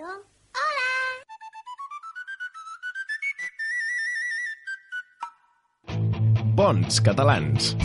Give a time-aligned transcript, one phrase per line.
[0.00, 0.08] ràdio.
[0.56, 0.90] Hola!
[6.56, 7.76] Bons catalans.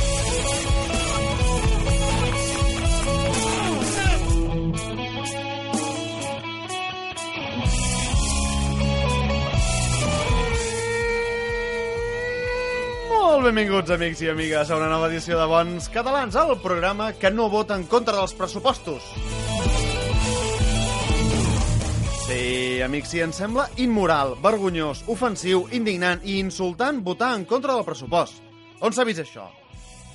[13.12, 17.32] Molt benvinguts, amics i amigues, a una nova edició de Bons Catalans, el programa que
[17.32, 19.45] no vota en contra dels pressupostos.
[22.26, 27.86] Sí, amics, si ens sembla immoral, vergonyós, ofensiu, indignant i insultant votar en contra del
[27.86, 28.40] pressupost.
[28.82, 29.44] On s'ha vist això?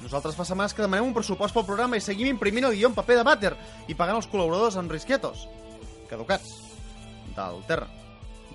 [0.03, 2.97] Nosaltres fa setmanes que demanem un pressupost pel programa i seguim imprimint el guió en
[2.99, 3.53] paper de vàter
[3.87, 5.47] i pagant els col·laboradors amb risquetos.
[6.11, 6.51] Caducats.
[7.37, 7.87] Del terra.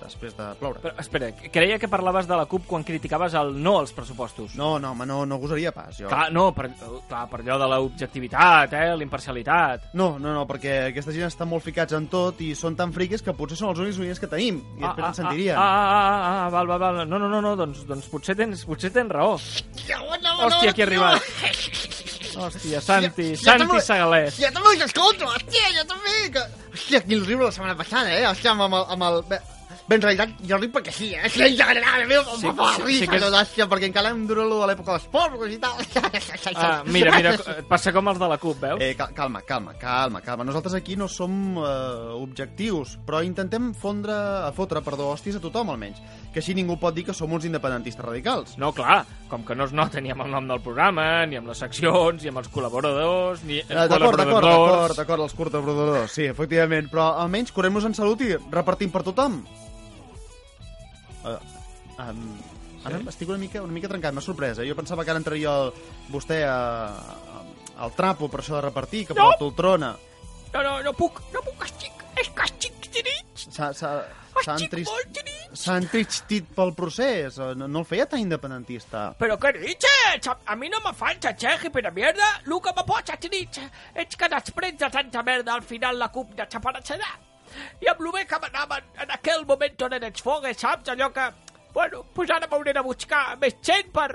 [0.01, 0.81] Després de ploure.
[0.83, 4.55] Però, espera, creia que parlaves de la CUP quan criticaves el no als pressupostos.
[4.59, 5.95] No, no, home, no, no gosaria pas.
[5.97, 6.09] Jo.
[6.11, 6.69] Clar, no, per,
[7.09, 9.89] clar, per allò de l'objectivitat, eh, l'imparcialitat.
[9.95, 13.23] No, no, no, perquè aquesta gent està molt ficats en tot i són tan friquis
[13.25, 14.61] que potser són els únics oients que tenim.
[14.77, 15.57] I després ens sentirien.
[15.57, 17.01] Ah, ah, ah, ah, val, val, val.
[17.07, 19.37] No, no, no, no doncs, doncs potser, tens, potser tens raó.
[19.39, 21.83] Hòstia, qui ha arribat?
[22.35, 24.39] Hòstia, Santi, Santi Segalés.
[24.41, 26.15] Ja també us escolto, hòstia, jo també.
[26.35, 26.43] Que...
[26.73, 28.25] Hòstia, quin riure la setmana passada, eh?
[28.27, 29.54] Hòstia, amb, amb, el, amb el...
[29.85, 31.29] Bé, en realitat, jo ric perquè sí, eh?
[31.29, 34.23] Sí, ja, ja, ja, Sí, sí, fa sí, risa, sí que hòstia, perquè encara em
[34.25, 35.77] dura lo de l'època dels porros i tal.
[36.55, 37.33] Ah, mira, mira,
[37.69, 38.81] passa com els de la CUP, veus?
[38.81, 40.45] Eh, cal- calma, calma, calma, calma.
[40.47, 45.69] Nosaltres aquí no som eh, objectius, però intentem fondre, a fotre, perdó, hòsties a tothom
[45.73, 45.99] almenys.
[46.33, 48.55] Que així ningú pot dir que som uns independentistes radicals.
[48.61, 51.51] No, clar, com que no es nota ni amb el nom del programa, ni amb
[51.51, 53.59] les seccions, ni amb els col·laboradors, ni...
[53.61, 58.33] Eh, D'acord, d'acord, d'acord, d'acord, els col·laboradors, sí, efectivament, però almenys curem-nos en salut i
[58.49, 59.43] repartim per tothom.
[61.25, 61.37] Uh,
[62.03, 62.23] um,
[62.85, 64.67] ara estic una mica, una mica trencat, m'ha sorprès, eh?
[64.69, 65.71] Jo pensava que ara entraria el,
[66.13, 66.57] vostè a,
[66.93, 67.43] a,
[67.85, 69.31] al trapo per això de repartir, que No!
[69.31, 69.39] no.
[69.41, 69.95] poltrona.
[70.53, 73.41] No, no, no puc, no puc, estic, és que estic trinit,
[75.55, 79.13] S'ha entristit pel procés, eh, no, no el feia tan independentista.
[79.17, 80.27] ¿Pero qué dices?
[80.27, 83.45] A, a mi no me falta, Cheji, però merda, el que me pots dir
[83.95, 87.13] és que després de tanta merda al final la CUP desapareixerà.
[87.83, 90.91] I amb el bé que m'anaven en aquell moment on ets fogues, saps?
[90.93, 91.27] Allò que,
[91.73, 94.09] bueno, pues ara m'hauré de buscar més gent per,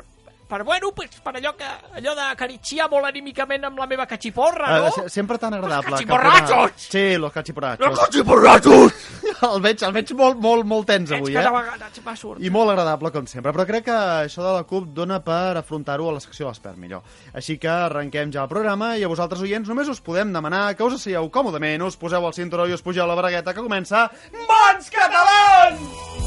[0.50, 1.68] per bueno, pues, per allò que,
[2.00, 4.88] allò d'acariciar molt anímicament amb la meva cachiporra, no?
[4.88, 5.92] Eh, se- sempre tan agradable.
[5.94, 6.88] Que cachiporratxos!
[6.90, 7.86] Sí, los cachiporratxos.
[7.86, 8.92] Los cachiporratxos!
[9.54, 11.44] el veig, el veig molt, molt, molt tens avui, eh?
[11.44, 12.42] de vegades va surt.
[12.42, 13.54] I molt agradable, com sempre.
[13.54, 16.80] Però crec que això de la CUP dona per afrontar-ho a la secció de l'Espert
[16.80, 17.06] millor.
[17.32, 20.86] Així que arrenquem ja el programa i a vosaltres, oients, només us podem demanar que
[20.86, 24.08] us asseieu còmodament, us poseu el cinturó i us pugeu la bragueta que comença...
[24.34, 26.19] Bons Catalans!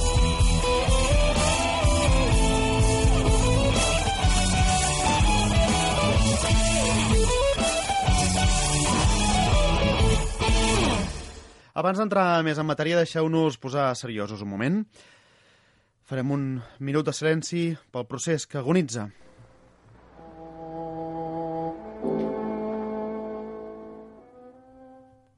[11.82, 14.76] Abans d'entrar més en matèria, deixeu-nos posar seriosos un moment.
[16.10, 16.44] Farem un
[16.90, 17.64] minut de silenci
[17.96, 19.08] pel procés que agonitza.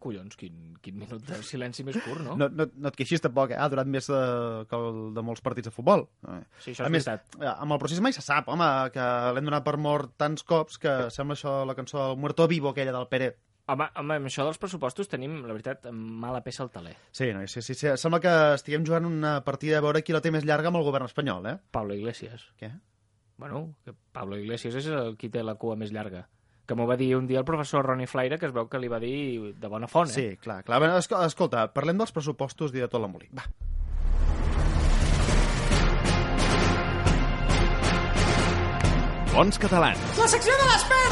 [0.05, 2.35] Collons, quin, quin minut de silenci més curt, no?
[2.37, 3.57] No, no, no et queixis tampoc, eh?
[3.57, 4.19] ha durat més de,
[4.69, 6.03] que el de molts partits de futbol.
[6.61, 7.39] Sí, això a és més, veritat.
[7.39, 10.77] eh, amb el procés mai se sap, home, que l'hem donat per mort tants cops
[10.83, 13.39] que sembla això la cançó del Muerto Vivo, aquella del Pérez.
[13.67, 16.91] Home, home, amb això dels pressupostos tenim, la veritat, mala peça al taler.
[17.09, 20.21] Sí, no, sí, sí, sí, sembla que estiguem jugant una partida a veure qui la
[20.21, 21.55] té més llarga amb el govern espanyol, eh?
[21.73, 22.45] Pablo Iglesias.
[22.61, 22.69] Què?
[23.41, 26.27] Bueno, que Pablo Iglesias és el qui té la cua més llarga.
[26.69, 28.87] Que m'ho va dir un dia el professor Ronnie Flaire, que es veu que li
[28.89, 30.13] va dir de bona font, eh?
[30.13, 30.79] Sí, clar, clar.
[30.85, 33.33] Bé, esco- escolta, parlem dels pressupostos d'Ida tot l'embolic.
[33.33, 33.49] Va.
[39.35, 39.99] Bons catalans.
[40.21, 41.04] La secció de l'Espert!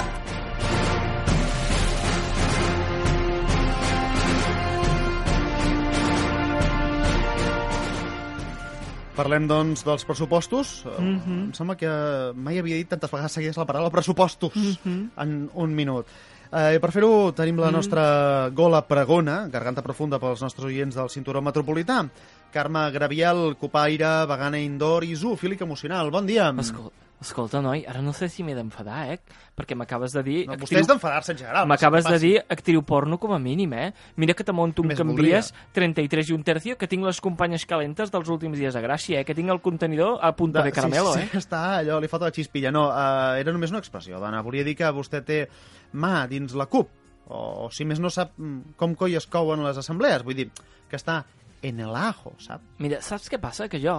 [9.16, 10.84] Parlem, doncs, dels pressupostos.
[10.97, 11.19] Mm Mhm.
[11.25, 11.44] -hmm.
[11.47, 11.90] Em sembla que
[12.35, 15.09] mai havia dit tantes vegades seguides la paraula pressupostos mm -hmm.
[15.18, 16.06] en un minut.
[16.51, 21.41] Eh, per fer-ho tenim la nostra gola pregona, garganta profunda pels nostres oients del cinturó
[21.41, 22.07] metropolità.
[22.51, 26.12] Carme Graviel, copaire, vegana indoor i zoofílic emocional.
[26.12, 26.54] Bon dia.
[26.59, 26.92] Escolta,
[27.23, 29.17] escolta, noi, ara no sé si m'he d'enfadar, eh?
[29.57, 30.37] Perquè m'acabes de dir...
[30.49, 31.67] No, vostè és d'enfadar-se en general.
[31.69, 33.89] M'acabes de dir actriu porno com a mínim, eh?
[34.21, 37.65] Mira que te monto un Més canvies 33 i un tercio, que tinc les companyes
[37.69, 39.27] calentes dels últims dies a Gràcia, eh?
[39.27, 41.29] Que tinc el contenidor a punta de, caramelo, sí, eh?
[41.31, 42.73] Sí, està, allò, li falta la xispilla.
[42.73, 44.43] No, uh, era només una expressió, dona.
[44.45, 45.45] Volia dir que vostè té
[45.93, 46.91] mà dins la CUP,
[47.29, 50.25] o, o si més no sap mm, com coi es couen les assemblees.
[50.27, 50.49] Vull dir,
[50.89, 51.21] que està
[51.63, 52.61] en el ajo, sap?
[52.83, 53.69] Mira, saps què passa?
[53.71, 53.95] Que jo,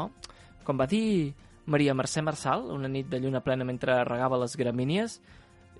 [0.66, 1.32] com va dir
[1.66, 5.20] Maria Mercè Marçal, una nit de lluna plena mentre regava les gramínies,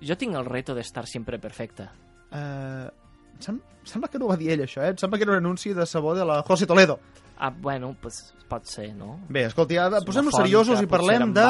[0.01, 1.91] jo tinc el reto d'estar sempre perfecta.
[2.31, 2.89] Uh,
[3.39, 4.93] sem sembla que no ho va dir ell, això, eh?
[4.95, 6.97] Em sembla que era un anunci de sabó de la José Toledo.
[7.37, 9.17] Ah, bueno, pues, pot ser, no?
[9.27, 11.45] Bé, escolti, ara posem-nos seriosos i parlem de...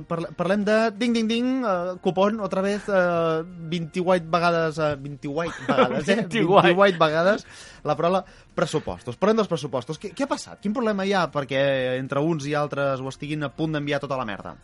[0.00, 4.78] em Parle, parlem de ding, ding, ding, uh, cupón, otra vez, uh, 28 vegades...
[4.78, 6.16] Uh, 28 vegades, eh?
[6.22, 6.62] 28.
[6.70, 7.44] 28 vegades
[7.84, 8.22] la paraula
[8.56, 9.18] pressupostos.
[9.20, 10.00] Parlem dels pressupostos.
[10.00, 10.62] Què, què ha passat?
[10.62, 11.60] Quin problema hi ha perquè
[11.98, 14.54] entre uns i altres ho estiguin a punt d'enviar tota la merda?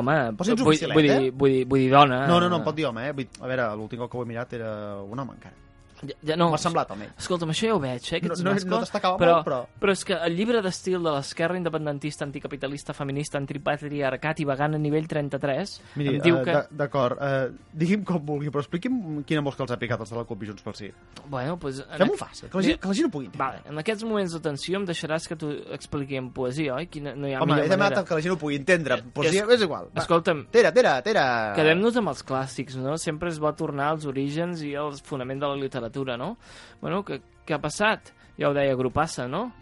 [0.00, 1.34] Home, Posi'ns vull, oficialet, vull, dir, eh?
[1.36, 2.22] vull, dir, vull dir dona.
[2.30, 3.12] No, no, no em pot dir home, eh?
[3.18, 4.72] Vull, a veure, l'últim cop que ho he mirat era
[5.04, 5.71] un home encara.
[6.02, 7.08] Ja, ja, no, M'ha semblat home.
[7.18, 10.04] Escolta'm, això ja ho veig, eh, No- no- no destacava però, molt, però- Però és
[10.04, 15.80] que el llibre d'estil de l'esquerra independentista, anticapitalista, feminista, antipatriarcat i vegana a nivell 33
[15.96, 16.56] Miri, em diu uh, que...
[16.70, 20.24] d'acord, uh, digui'm com vulgui, però expliqui'm quina que els ha picat els de la
[20.24, 20.90] CUP i Junts pel Sí.
[21.28, 23.46] Bueno, pues, Fem-ho aqu- fàcil, que la, gent, que la gent ho pugui entendre.
[23.46, 26.86] Vale, en aquests moments de tensió em deixaràs que t'ho expliqui en poesia, oi?
[26.86, 28.04] Quina, no hi ha Home, millor he demanat manera.
[28.08, 29.02] que la gent ho pugui entendre.
[29.12, 29.88] Pues És- sí, és igual.
[29.94, 30.00] Va.
[30.00, 31.52] Escolta'm, Tera, tera, tera.
[31.54, 32.96] Quedem-nos amb els clàssics, no?
[32.98, 36.36] Sempre és bo tornar als orígens i al fonament de la literatura, no?
[36.80, 38.12] Bueno, què, què ha passat?
[38.38, 39.52] Ja ho deia Grupassa, no?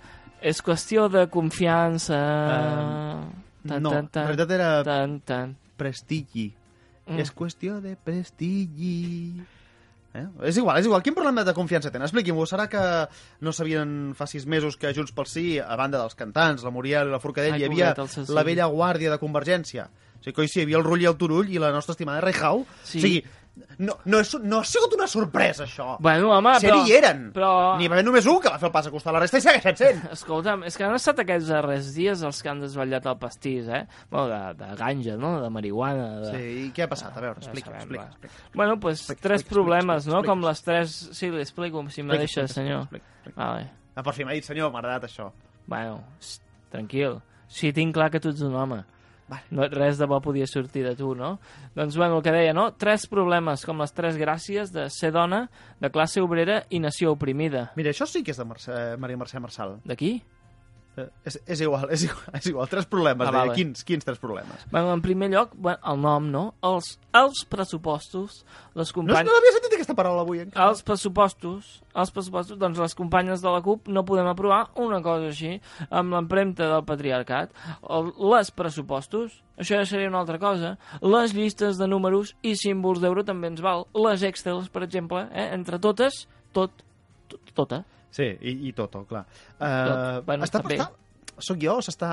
[0.41, 2.19] És qüestió de confiança...
[2.57, 3.31] Um,
[3.69, 5.57] no, en realitat era Tan, tan.
[5.77, 6.47] prestigi.
[7.07, 7.19] Mm.
[7.21, 9.43] És qüestió de prestigi.
[10.15, 10.25] Eh?
[10.49, 11.03] És igual, és igual.
[11.05, 12.09] Quin problema de confiança tenen?
[12.09, 12.47] Expliqui'm-ho.
[12.49, 12.83] Serà que
[13.45, 17.11] no sabien fa sis mesos que Junts pel Sí, a banda dels cantants, la Muriel
[17.11, 17.93] i la Forcadell, Ai, hi havia
[18.33, 19.91] la vella guàrdia de Convergència?
[20.21, 22.21] O sigui, que sí, hi havia el Rull i el Turull i la nostra estimada
[22.25, 22.65] Reijau.
[22.83, 22.99] Sí.
[22.99, 23.21] O sigui,
[23.79, 25.97] no, no, és, no ha sigut una sorpresa, això.
[26.03, 26.79] Bueno, home, si però...
[26.87, 27.23] hi eren.
[27.35, 27.51] Però...
[27.81, 29.45] N'hi va haver només un que va fer el pas a costar la resta i
[29.45, 30.03] segueixen sent.
[30.17, 33.83] Escolta'm, és que han estat aquests darrers dies els que han desvetllat el pastís, eh?
[34.11, 35.33] Bueno, de, de ganja, no?
[35.43, 36.33] De marihuana, de...
[36.37, 37.17] Sí, i què ha passat?
[37.17, 38.11] A veure, Ja explica, sabem, explica, va.
[38.21, 38.55] explica.
[38.55, 40.25] Bueno, pues Explica, tres explica, problemes, explica, no?
[40.29, 40.79] Com explica.
[40.81, 41.19] les tres...
[41.21, 42.83] Sí, li explico, si me deixa, senyor.
[42.89, 43.41] Explica, explica.
[43.45, 43.71] Vale.
[43.97, 45.31] Ah, per fi m'ha dit, senyor, m'ha agradat això.
[45.71, 45.99] Bueno,
[46.73, 47.19] tranquil.
[47.51, 48.83] Sí, tinc clar que tu ets un home.
[49.31, 49.47] Vale.
[49.55, 51.37] No, res de bo podia sortir de tu, no?
[51.77, 52.73] Doncs, bueno, el que deia, no?
[52.75, 55.45] Tres problemes, com les tres gràcies de ser dona,
[55.79, 57.69] de classe obrera i nació oprimida.
[57.79, 59.79] Mira, això sí que és de Mercè, Maria Mercè Marçal.
[59.87, 60.17] D'aquí?
[60.19, 60.40] Eh,
[61.25, 62.67] és, és igual, és igual, és igual.
[62.69, 63.55] Tres problemes, Ah, vale.
[63.55, 64.67] quins, quins tres problemes?
[64.71, 66.43] Bueno, en primer lloc, bueno, el nom, no?
[66.63, 68.45] Els, els pressupostos,
[68.75, 69.25] les No, companyes...
[69.27, 70.69] no l'havia sentit aquesta paraula avui encara.
[70.69, 75.31] Els pressupostos, els pressupostos, doncs les companyes de la CUP no podem aprovar una cosa
[75.31, 75.61] així
[75.91, 77.55] amb l'empremta del patriarcat.
[77.89, 80.77] El, les pressupostos, això ja seria una altra cosa.
[81.01, 83.87] Les llistes de números i símbols d'euro també ens val.
[83.95, 85.49] Les Excels, per exemple, eh?
[85.55, 86.71] entre totes, tot,
[87.31, 87.85] tot tota.
[88.11, 89.25] Sí, i, i tot, oh, clar.
[89.59, 90.25] Uh, Tot.
[90.27, 90.79] Bueno, està, està bé.
[90.81, 90.91] està,
[91.41, 92.09] soc jo o s'està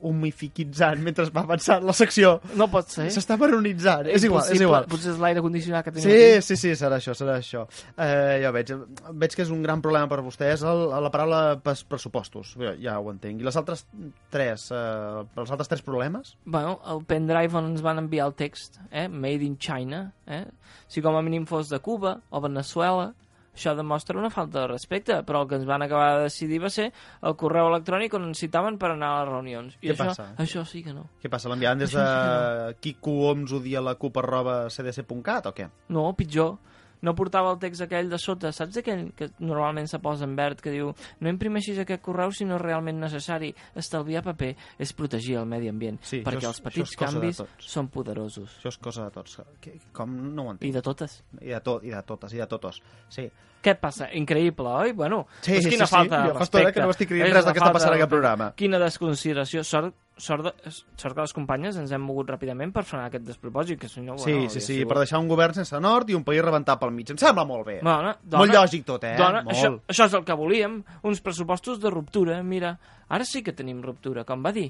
[0.00, 2.36] humifiquitzant mentre va avançant la secció?
[2.56, 3.08] No pot ser.
[3.12, 4.06] S'està maronitzant.
[4.08, 4.86] És igual, és igual.
[4.88, 6.42] Potser és l'aire condicionat que tenim Sí, aquí.
[6.46, 7.64] sí, sí, serà això, serà això.
[7.96, 8.72] Eh, ja veig,
[9.20, 12.96] veig que és un gran problema per vostès el, la paraula pres- pressupostos, ja, ja
[13.00, 13.40] ho entenc.
[13.42, 13.84] I les altres
[14.32, 16.36] tres, eh, els altres tres problemes?
[16.44, 19.08] Bueno, el pendrive on ens van enviar el text, eh?
[19.08, 20.44] Made in China, eh?
[20.88, 23.12] Si com a mínim fos de Cuba o Venezuela,
[23.54, 26.70] això demostra una falta de respecte, però el que ens van acabar de decidir va
[26.72, 26.86] ser
[27.22, 29.74] el correu electrònic on ens citaven per anar a les reunions.
[29.82, 30.28] I Què això, passa?
[30.40, 31.04] això sí que no.
[31.22, 35.68] Què passa, l'enviaran des Això de kikuomsodia.la.cup arroba cdc.cat o què?
[35.92, 36.56] No, pitjor.
[37.02, 40.60] No portava el text aquell de sota, saps aquell que normalment se posa en verd,
[40.62, 43.52] que diu no imprimeixis aquest correu si no és realment necessari.
[43.74, 47.88] Estalviar paper és protegir el medi ambient, Sí, perquè és- els petits de canvis són
[47.88, 48.56] poderosos.
[48.58, 49.40] Això és cosa de tots.
[49.60, 50.74] Que, com no ho I entenc?
[50.74, 51.22] de totes.
[51.40, 52.82] I de, tot, I de totes, i de totos.
[53.08, 53.30] Sí.
[53.62, 54.08] Què passa?
[54.12, 54.92] Increïble, oi?
[54.92, 55.94] Bueno, Sí, doncs quina sí, sí.
[55.96, 56.72] falta de fa estona respecte.
[56.72, 58.52] que no estic És res del que està passant de en aquest programa.
[58.56, 59.62] Quina desconsideració.
[59.64, 63.78] Sort, sort, de, sort que les companyes ens hem mogut ràpidament per frenar aquest despropòsit,
[63.80, 64.16] que si no...
[64.18, 66.42] Sí, bueno, sí, hauria sí, sigut- per deixar un govern sense nord i un país
[66.44, 67.10] rebentat pel mig.
[67.10, 67.78] Em sembla molt bé.
[67.82, 69.16] Bueno, dona, Molt lògic tot, eh?
[69.18, 69.56] Dona, Molt.
[69.56, 72.42] això, això és el que volíem, uns pressupostos de ruptura.
[72.42, 72.76] Mira,
[73.08, 74.68] ara sí que tenim ruptura, com va dir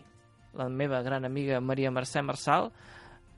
[0.54, 2.70] la meva gran amiga Maria Mercè Marçal.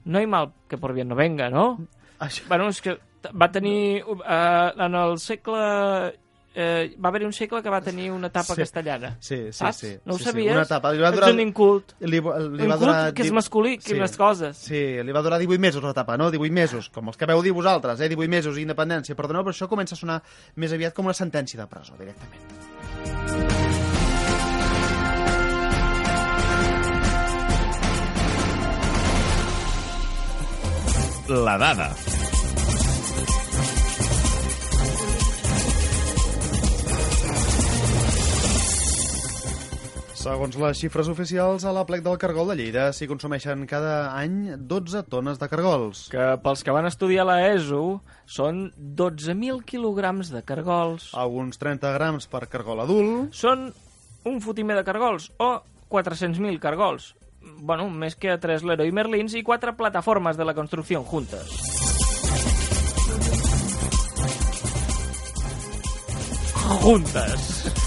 [0.04, 1.78] No hi mal que por bien no venga, no?
[2.20, 2.44] Això...
[2.49, 2.99] Bueno, és que
[3.32, 4.02] va tenir...
[4.04, 6.20] Eh, en el segle...
[6.56, 8.61] Eh, va haver un segle que va tenir una etapa Sí.
[8.61, 9.16] castellana.
[9.18, 9.76] Sí, sí, Saps?
[9.76, 9.96] sí.
[10.04, 10.30] No ho sí, sí.
[10.30, 10.52] sabies?
[10.52, 10.92] Una etapa.
[10.92, 11.28] Li va durar...
[11.30, 11.94] Ets un incult.
[12.00, 13.12] Li, li Un va cult durar...
[13.14, 13.99] que és masculí, que Sí.
[13.99, 14.56] les coses.
[14.56, 16.30] Sí, li va durar 18 mesos l'etapa, no?
[16.30, 18.08] 18 mesos, com els que veu dir vosaltres, eh?
[18.08, 19.16] 18 mesos i independència.
[19.18, 20.23] Perdoneu, però això comença a sonar
[20.54, 23.44] més aviat com una sentència de presó, directament.
[31.28, 31.94] La dada.
[40.25, 44.54] Segons les xifres oficials, a la plec del cargol de Lleida s'hi consumeixen cada any
[44.57, 46.07] 12 tones de cargols.
[46.14, 51.11] Que pels que van estudiar la ESO són 12.000 quilograms de cargols.
[51.12, 53.37] Alguns 30 grams per cargol adult.
[53.37, 53.69] Són
[54.25, 55.50] un fotimer de cargols o
[55.93, 57.12] 400.000 cargols.
[57.61, 61.52] Bueno, més que a tres Leroy Merlins i quatre plataformes de la construcció juntes.
[66.81, 67.84] juntes.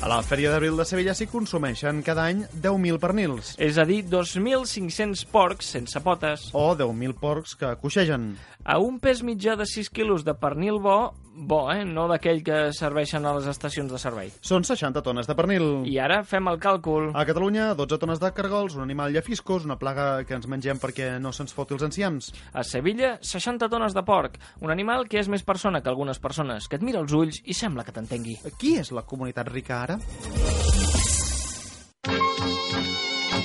[0.00, 3.50] A la Fèria d'Abril de Sevilla s'hi consumeixen cada any 10.000 pernils.
[3.60, 6.46] És a dir, 2.500 porcs sense potes.
[6.56, 8.30] O 10.000 porcs que coixegen.
[8.64, 11.84] A un pes mitjà de 6 quilos de pernil bo, bo, eh?
[11.84, 14.30] No d'aquell que serveixen a les estacions de servei.
[14.44, 15.68] Són 60 tones de pernil.
[15.88, 17.10] I ara fem el càlcul.
[17.14, 21.12] A Catalunya, 12 tones de cargols, un animal llafiscos, una plaga que ens mengem perquè
[21.22, 22.32] no se'ns foti els enciams.
[22.52, 24.38] A Sevilla, 60 tones de porc.
[24.60, 27.54] Un animal que és més persona que algunes persones, que et mira els ulls i
[27.54, 28.38] sembla que t'entengui.
[28.60, 29.98] Qui és la comunitat rica ara?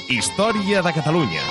[0.10, 1.42] Història de Catalunya.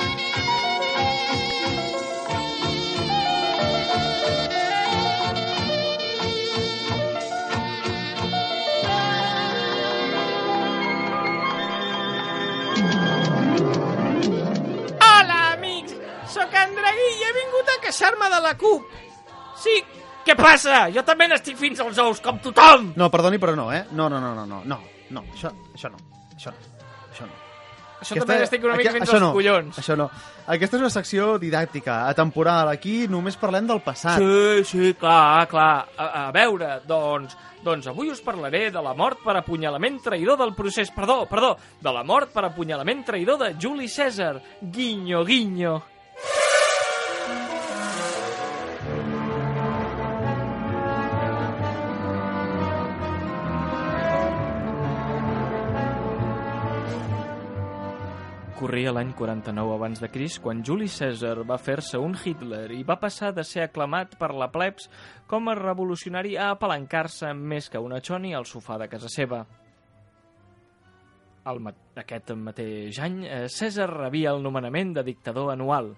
[16.64, 18.83] En i he vingut a queixar-me de la CUP.
[19.61, 19.78] Sí,
[20.25, 20.88] què passa?
[20.94, 22.92] Jo també n'estic fins als ous, com tothom!
[22.97, 23.85] No, perdoni, però no, eh?
[23.92, 24.80] No, no, no, no, no, no,
[25.11, 26.00] no, això, això no,
[26.35, 27.40] això no, això no.
[28.04, 29.78] Això també n'estic una mica aqu- fins als no, collons.
[29.80, 30.11] Això no.
[30.52, 32.68] Aquesta és una secció didàctica, atemporal.
[32.68, 34.21] Aquí només parlem del passat.
[34.21, 35.87] Sí, sí, clar, clar.
[35.97, 37.33] A, a veure, doncs,
[37.64, 40.92] doncs avui us parlaré de la mort per apunyalament traïdor del procés...
[40.92, 44.37] Perdó, perdó, de la mort per apunyalament traïdor de Juli César.
[44.61, 45.78] Guinyo, guinyo.
[58.64, 62.94] Corria l'any 49 abans de Crist quan Juli César va fer-se un Hitler i va
[62.97, 64.87] passar de ser aclamat per la plebs
[65.28, 69.42] com a revolucionari a apalancar-se més que una xoni al sofà de casa seva.
[71.44, 71.61] El
[72.00, 75.90] aquest mateix any, eh, César rebia el nomenament de dictador anual.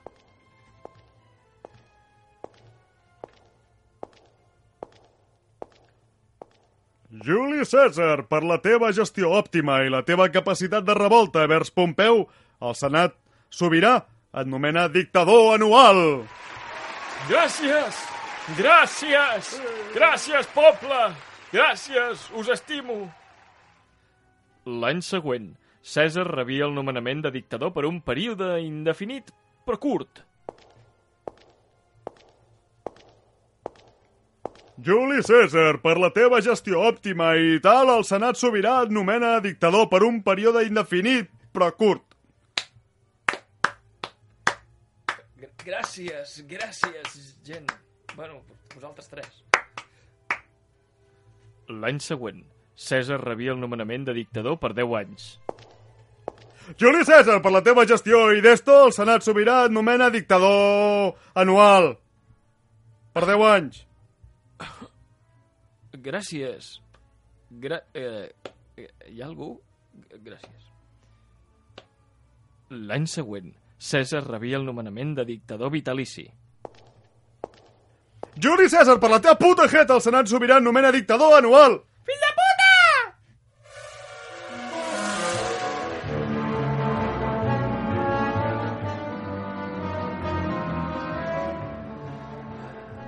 [7.26, 12.26] Juli César, per la teva gestió òptima i la teva capacitat de revolta vers Pompeu,
[12.60, 13.16] el Senat
[13.50, 14.00] sobirà
[14.36, 16.25] et nomena dictador anual.
[17.28, 18.02] Gràcies!
[18.56, 19.56] Gràcies!
[19.94, 21.00] Gràcies, poble!
[21.52, 22.28] Gràcies!
[22.36, 23.06] Us estimo!
[24.66, 25.52] L'any següent,
[25.86, 29.30] Cèsar rebia el nomenament de dictador per un període indefinit,
[29.66, 30.25] però curt.
[34.76, 39.86] Juli César, per la teva gestió òptima i tal, el Senat sobirà et nomena dictador
[39.88, 42.15] per un període indefinit, però curt.
[45.66, 47.73] Gràcies, gràcies, gent.
[48.14, 48.38] Bueno,
[48.75, 49.40] vosaltres tres.
[51.66, 52.44] L'any següent,
[52.76, 55.26] Cèsar rebia el nomenament de dictador per 10 anys.
[56.78, 61.94] Juli César, per la teva gestió i d'esto, el Senat sobirà et nomena dictador anual.
[63.14, 63.82] Per 10 anys.
[66.06, 66.76] Gràcies.
[67.50, 68.28] Gra eh,
[69.08, 69.54] hi ha algú?
[70.23, 70.66] Gràcies.
[72.70, 76.26] L'any següent, Cèsar rebia el nomenament de dictador vitalici.
[78.37, 81.78] Juli César, per la teva puta jeta, el Senat sobirà nomena dictador anual.
[82.04, 82.73] Fill de puta!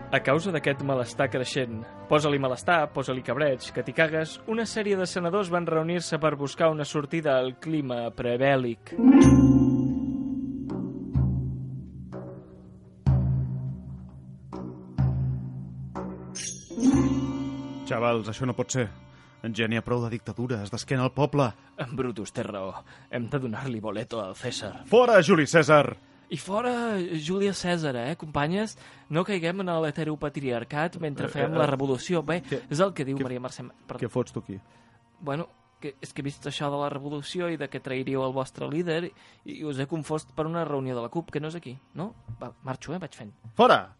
[0.08, 5.04] A causa d'aquest malestar creixent, posa-li malestar, posa-li cabreig, que t'hi cagues, una sèrie de
[5.04, 8.96] senadors van reunir-se per buscar una sortida al clima prebèl·lic.
[17.98, 18.86] Xavals, això no pot ser.
[19.54, 21.48] Ja n'hi ha prou de dictadures, d'esquena al poble.
[21.94, 22.72] Brutus té raó.
[23.10, 24.84] Hem de donar-li boleto al César.
[24.86, 25.96] Fora, Juli César!
[26.30, 28.74] I fora Júlia Cèsar, eh, companyes?
[29.08, 32.20] No caiguem en l'heteropatriarcat mentre Eh, fem eh, la revolució.
[32.22, 33.64] Bé, què- és el que diu què- Maria Mercè...
[33.86, 33.98] Perdó.
[34.02, 34.58] Què fots tu aquí?
[35.20, 35.48] Bueno,
[35.80, 38.68] que, és que he vist això de la revolució i de que trairíeu el vostre
[38.68, 39.12] líder i,
[39.46, 42.12] i us he confós per una reunió de la CUP, que no és aquí, no?
[42.42, 42.98] Va, marxo, eh?
[42.98, 43.32] Vaig fent.
[43.56, 43.96] Fora!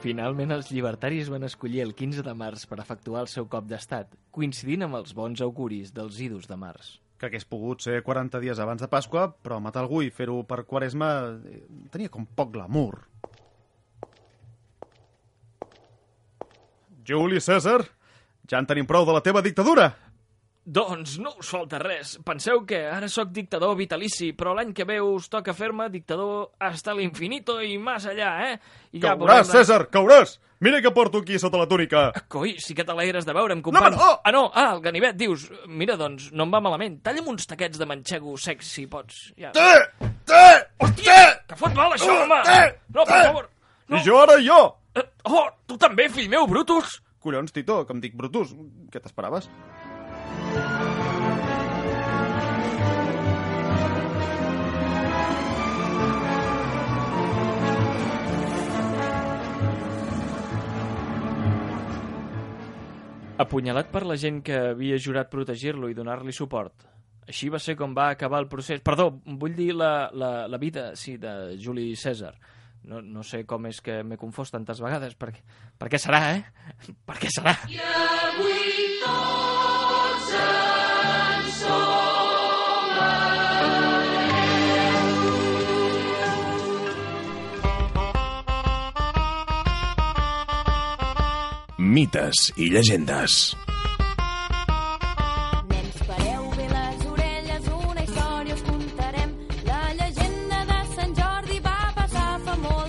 [0.00, 4.14] Finalment, els llibertaris van escollir el 15 de març per efectuar el seu cop d'estat,
[4.32, 6.94] coincidint amb els bons auguris dels idus de març.
[7.20, 10.62] Que hagués pogut ser 40 dies abans de Pasqua, però matar algú i fer-ho per
[10.64, 11.60] Quaresma eh,
[11.92, 12.96] tenia com poc glamour.
[17.04, 17.82] Juli César,
[18.48, 19.90] ja en tenim prou de la teva dictadura.
[20.64, 22.18] Doncs no us falta res.
[22.24, 26.92] Penseu que ara sóc dictador vitalici, però l'any que ve us toca fer-me dictador hasta
[26.94, 28.58] l'infinito i més allà, eh?
[28.92, 30.36] I Cauràs, veurem de- César, cauràs!
[30.60, 32.12] Mira que porto aquí sota la túnica.
[32.28, 33.96] Coi, sí que t'alegres de veure'm, company.
[33.96, 34.20] No, no!
[34.22, 35.46] Ah, no, ah, el ganivet, dius.
[35.66, 37.00] Mira, doncs, no em va malament.
[37.02, 39.30] Talla'm uns taquets de manxego sec, si pots.
[39.40, 39.52] Ja.
[39.56, 39.70] Té!
[40.28, 40.60] Eh!
[40.84, 41.16] Hòstia,
[41.48, 42.42] que fot mal això, home!
[42.92, 43.48] No, per favor!
[43.88, 43.96] No.
[43.96, 44.60] I jo ara jo!
[44.94, 47.00] Eh, Oh, tu també, fill meu, Brutus!
[47.20, 48.52] Collons, Tito, que em dic Brutus.
[48.92, 49.48] Què t'esperaves?
[63.40, 66.84] Apunyalat per la gent que havia jurat protegir-lo i donar-li suport.
[67.30, 68.82] Així va ser com va acabar el procés.
[68.84, 72.34] Perdó, vull dir la, la, la vida, sí, de Juli César.
[72.90, 75.14] No, no sé com és que m'he confós tantes vegades.
[75.20, 75.44] Per, què-
[75.78, 76.44] per què serà, eh?
[77.06, 77.54] Per què serà?
[77.68, 79.00] I llegendes.
[81.00, 82.19] Nens, pareu bé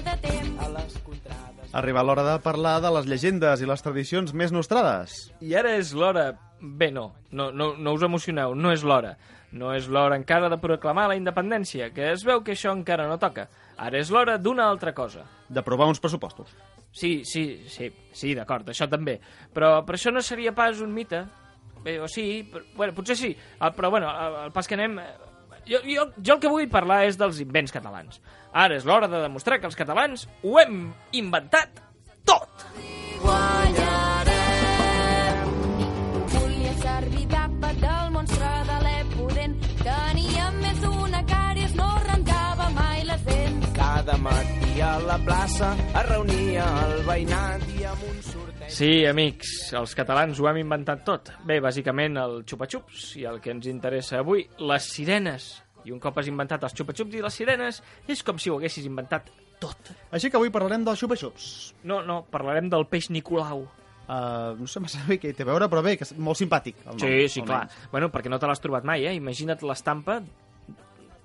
[0.05, 0.93] de temps.
[1.71, 5.31] Ha arribat l'hora de parlar de les llegendes i les tradicions més nostrades.
[5.41, 6.35] I ara és l'hora...
[6.61, 9.15] Bé, no, no, no, no us emocioneu, no és l'hora.
[9.51, 13.17] No és l'hora encara de proclamar la independència, que es veu que això encara no
[13.17, 13.49] toca.
[13.81, 15.25] Ara és l'hora d'una altra cosa.
[15.49, 16.53] D'aprovar uns pressupostos.
[16.91, 19.17] Sí, sí, sí, sí, d'acord, això també.
[19.53, 21.23] Però, però això no seria pas un mite.
[21.81, 24.99] Bé, o sí, però, bueno, potser sí, Ah, però bueno, el, el pas que anem...
[24.99, 25.11] eh,
[25.69, 28.17] Jo, jo, jo el que vull parlar és dels invents catalans.
[28.51, 31.83] Ara és l'hora de demostrar que els catalans ho hem inventat
[32.25, 32.65] tot.
[33.21, 33.80] Guanyarem!
[44.81, 48.71] A la plaça es reunia el veïnat i amb un sorteig...
[48.73, 51.29] Sí, amics, els catalans ho hem inventat tot.
[51.47, 55.51] Bé, bàsicament el xupa-xups i el que ens interessa avui, les sirenes.
[55.85, 58.87] I un cop has inventat els xupa-xups i les sirenes, és com si ho haguessis
[58.89, 59.29] inventat
[59.61, 59.93] tot.
[60.13, 61.47] Així que avui parlarem dels xupa-xups.
[61.85, 63.67] No, no, parlarem del peix Nicolau.
[64.11, 66.39] Uh, no sé massa bé què hi té a veure, però bé, que és molt
[66.41, 66.81] simpàtic.
[66.87, 67.67] El nom, Sí, sí, clar.
[67.93, 69.13] Bueno, perquè no te l'has trobat mai, eh?
[69.19, 70.19] Imagina't l'estampa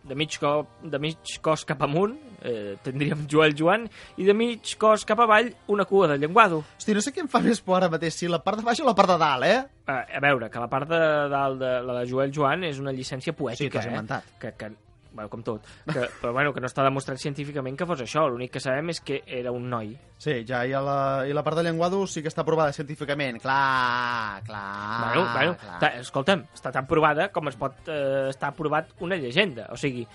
[0.07, 2.15] de mig, cop, de mig cos cap amunt,
[2.47, 6.63] eh, tindríem Joel Joan, i de mig cos cap avall, una cua de llenguado.
[6.79, 8.81] Hosti, no sé què em fa més por ara mateix, si la part de baix
[8.81, 9.61] o la part de dalt, eh?
[9.87, 11.01] A, a veure, que la part de
[11.33, 13.95] dalt de la de Joel Joan és una llicència Sí, poètica, has eh?
[13.95, 14.35] inventat.
[14.39, 14.73] Que, que,
[15.17, 15.65] bueno, com tot.
[15.89, 18.27] Que, però bueno, que no està demostrat científicament que fos això.
[18.31, 19.95] L'únic que sabem és que era un noi.
[20.23, 23.41] Sí, ja, i, la, i la part de llenguado sí que està provada científicament.
[23.43, 25.81] Clar, clar, bueno, bueno, clar.
[25.83, 29.67] ta, escolta'm, està tan provada com es pot eh, estar provat una llegenda.
[29.75, 30.07] O sigui,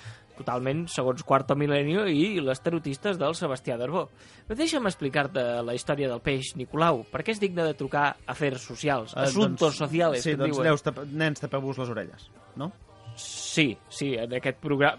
[0.42, 4.08] totalment segons Quarto Milenio i les tarotistes del Sebastià d'Arbó.
[4.48, 9.14] Però deixa'm explicar-te la història del peix Nicolau, perquè és digne de trucar afers socials,
[9.14, 10.68] Eh, assuntos sociales, Sí, que en doncs diuen.
[10.72, 12.72] neus, tap, nens, tapeu-vos les orelles, no?
[13.22, 14.96] Sí, sí, en aquest programa...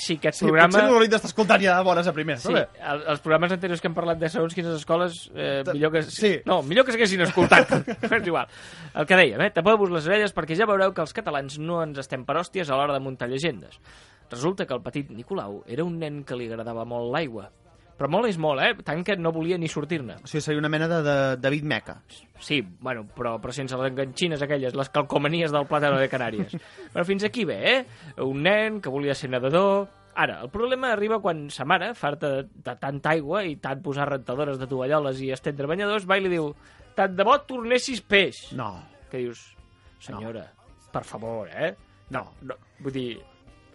[0.00, 0.70] Sí, aquest Sí, programa...
[0.72, 3.82] potser no l'hauríem d'estar escoltant ja de bones a primers, Sí, el, els programes anteriors
[3.82, 6.02] que hem parlat de segons quines escoles, eh, millor que...
[6.08, 6.30] sí.
[6.48, 7.74] No, millor que s'haguessin escoltat.
[8.08, 8.48] és igual.
[8.94, 9.50] El que dèiem, eh?
[9.54, 12.78] Tapeu-vos les orelles perquè ja veureu que els catalans no ens estem per hòsties a
[12.80, 13.76] l'hora de muntar llegendes.
[14.30, 17.50] Resulta que el petit Nicolau era un nen que li agradava molt l'aigua.
[18.00, 18.72] Però molt és molt, eh?
[18.80, 20.14] Tant que no volia ni sortir-ne.
[20.24, 21.98] O sigui, seria una mena de, de David Meca.
[22.40, 26.54] Sí, bueno, però, però sense les enganxines aquelles, les calcomanies del plàtano de Canàries.
[26.94, 28.14] però fins aquí bé, eh?
[28.24, 29.90] Un nen que volia ser nedador...
[30.20, 34.08] Ara, el problema arriba quan sa mare, farta de, de tanta aigua i tant posar
[34.08, 36.48] rentadores de tovalloles i estendre banyadors, va i li diu
[36.96, 38.46] tant de bo tornessis peix.
[38.56, 38.72] No.
[39.12, 39.44] Que dius,
[40.00, 40.46] senyora,
[40.92, 41.74] per favor, eh?
[42.16, 43.10] No, no, vull dir,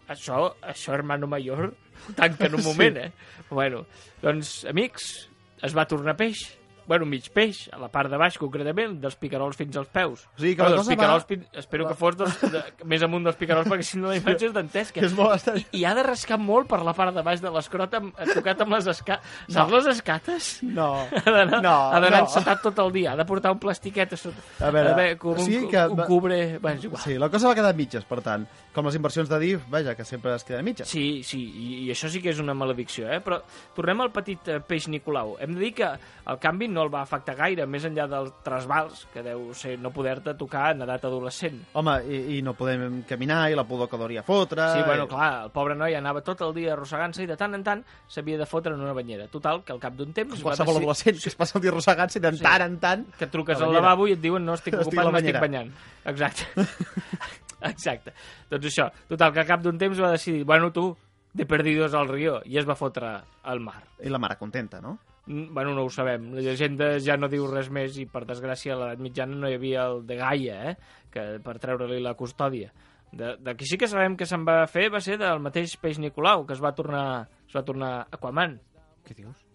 [0.10, 1.74] això, això, hermano mayor,
[2.20, 3.12] tanca en un moment, eh?
[3.50, 3.86] Bueno,
[4.22, 5.30] doncs, amics,
[5.64, 6.46] es va tornar peix.
[6.86, 10.28] Bueno, mig peix, a la part de baix, concretament, dels picarols fins als peus.
[10.36, 12.60] O sigui que Bueno, la dels cosa va- picarols, fin- espero que fos dels, de,
[12.92, 15.02] més amunt dels picarols, perquè si no la imatge és dantesca.
[15.02, 15.64] És molt estrany.
[15.72, 17.98] I, I ha de rascar molt per la part de baix de l'escrot,
[18.36, 19.34] tocat amb les escates.
[19.50, 20.52] Saps les escates?
[20.62, 20.92] No.
[21.26, 22.28] Ha d'anar No, ha d'anar no.
[22.28, 24.46] encetat tot el dia, ha de portar un plastiquet a sota.
[24.62, 26.40] A veure, ha d'haver com o un, sigui que un va- cubre...
[26.60, 27.02] Bueno, és igual.
[27.02, 28.46] Sí, la cosa va quedar a mitges, per tant.
[28.76, 30.90] Com les inversions de DIF, vaja, que sempre es queden a mitges.
[30.92, 33.22] Sí, sí, i, i això sí que és una maledicció, eh?
[33.24, 33.38] Però
[33.74, 35.38] tornem al petit eh, peix Nicolau.
[35.40, 39.06] Hem de dir que el canvi no el va afectar gaire, més enllà dels trasbals,
[39.14, 41.62] que deu ser no poder-te tocar en edat adolescent.
[41.80, 44.68] Home, i, i no podem caminar, i la pudor que hauria fotre...
[44.76, 47.56] Sí, bueno, i- clar, el pobre noi anava tot el dia arrossegant-se i de tant
[47.56, 49.30] en tant s'havia de fotre en una banyera.
[49.32, 50.36] Total, que al cap d'un temps...
[50.36, 52.44] va Qualsevol deci- adolescent que es passa el dia arrossegant-se de Sí.
[52.44, 53.08] tant en tant...
[53.16, 55.72] que truques al lavabo i et diuen no estic Estic ocupat, m'estic banyant.
[56.12, 56.52] Exacte.
[57.74, 58.14] Exacte.
[58.52, 58.90] Doncs això.
[59.10, 60.90] Total, que al cap d'un temps va decidir, bueno, tu,
[61.36, 63.12] de perdidos al rió, i es va fotre
[63.44, 63.82] al mar.
[64.00, 64.98] I la mare contenta, no?
[65.26, 66.32] Mm, Bueno, no ho sabem.
[66.36, 69.58] La llegenda ja no diu res més i, per desgràcia, a l'edat mitjana no hi
[69.58, 70.76] havia el de Gaia, eh?
[71.12, 72.72] que per treure-li la custòdia.
[73.16, 76.00] De, de qui sí que sabem que se'n va fer va ser del mateix peix
[76.04, 78.58] Nicolau, que es va tornar, es va tornar Aquaman.
[79.06, 79.46] Què dius?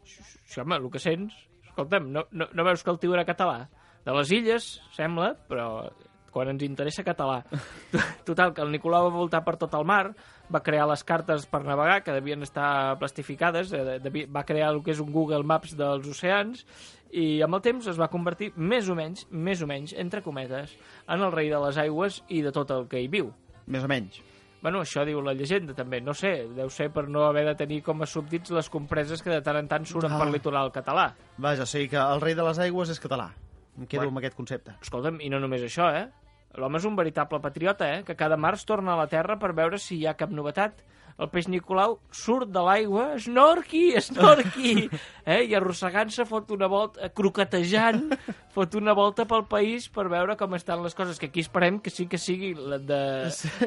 [0.47, 1.37] Això, home, el que sents...
[1.71, 3.69] Escolta'm, no, no, no veus que el tio era català?
[4.05, 4.65] De les illes,
[4.97, 5.87] sembla, però
[6.31, 7.43] quan ens interessa català.
[8.29, 10.13] Total, que el Nicolau va voltar per tot el mar,
[10.53, 13.99] va crear les cartes per navegar, que devien estar plastificades, eh,
[14.31, 16.65] va crear el que és un Google Maps dels oceans,
[17.11, 20.77] i amb el temps es va convertir més o menys, més o menys, entre cometes,
[21.09, 23.33] en el rei de les aigües i de tot el que hi viu.
[23.67, 24.21] Més o menys.
[24.61, 26.03] Bueno, això diu la llegenda, també.
[26.05, 29.31] No sé, deu ser per no haver de tenir com a súbdits les compreses que
[29.33, 30.19] de tant en tant surten Ah.
[30.21, 31.15] per litoral català.
[31.39, 33.31] Vaja, o sigui que el rei de les aigües és català.
[33.79, 34.11] Em quedo Bueno.
[34.11, 34.75] amb aquest concepte.
[34.83, 36.11] Escolta'm, i no només això, eh?
[36.59, 38.01] L'home és un veritable patriota, eh?
[38.07, 40.83] Que cada març torna a la Terra per veure si hi ha cap novetat.
[41.21, 44.87] El peix Nicolau surt de l'aigua, snorqui, snorqui,
[45.29, 45.43] eh?
[45.45, 48.07] I arrossegant-se fot una volta, eh, croquetejant,
[48.55, 51.93] fot una volta pel país per veure com estan les coses, que aquí esperem que
[51.93, 53.03] sí que sigui la de,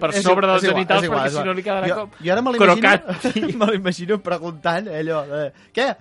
[0.01, 4.17] per sobre dels genitals, perquè si no li quedarà jo, com Jo ara me l'imagino...
[4.31, 5.45] preguntant eh, allò de...
[5.77, 5.91] Què?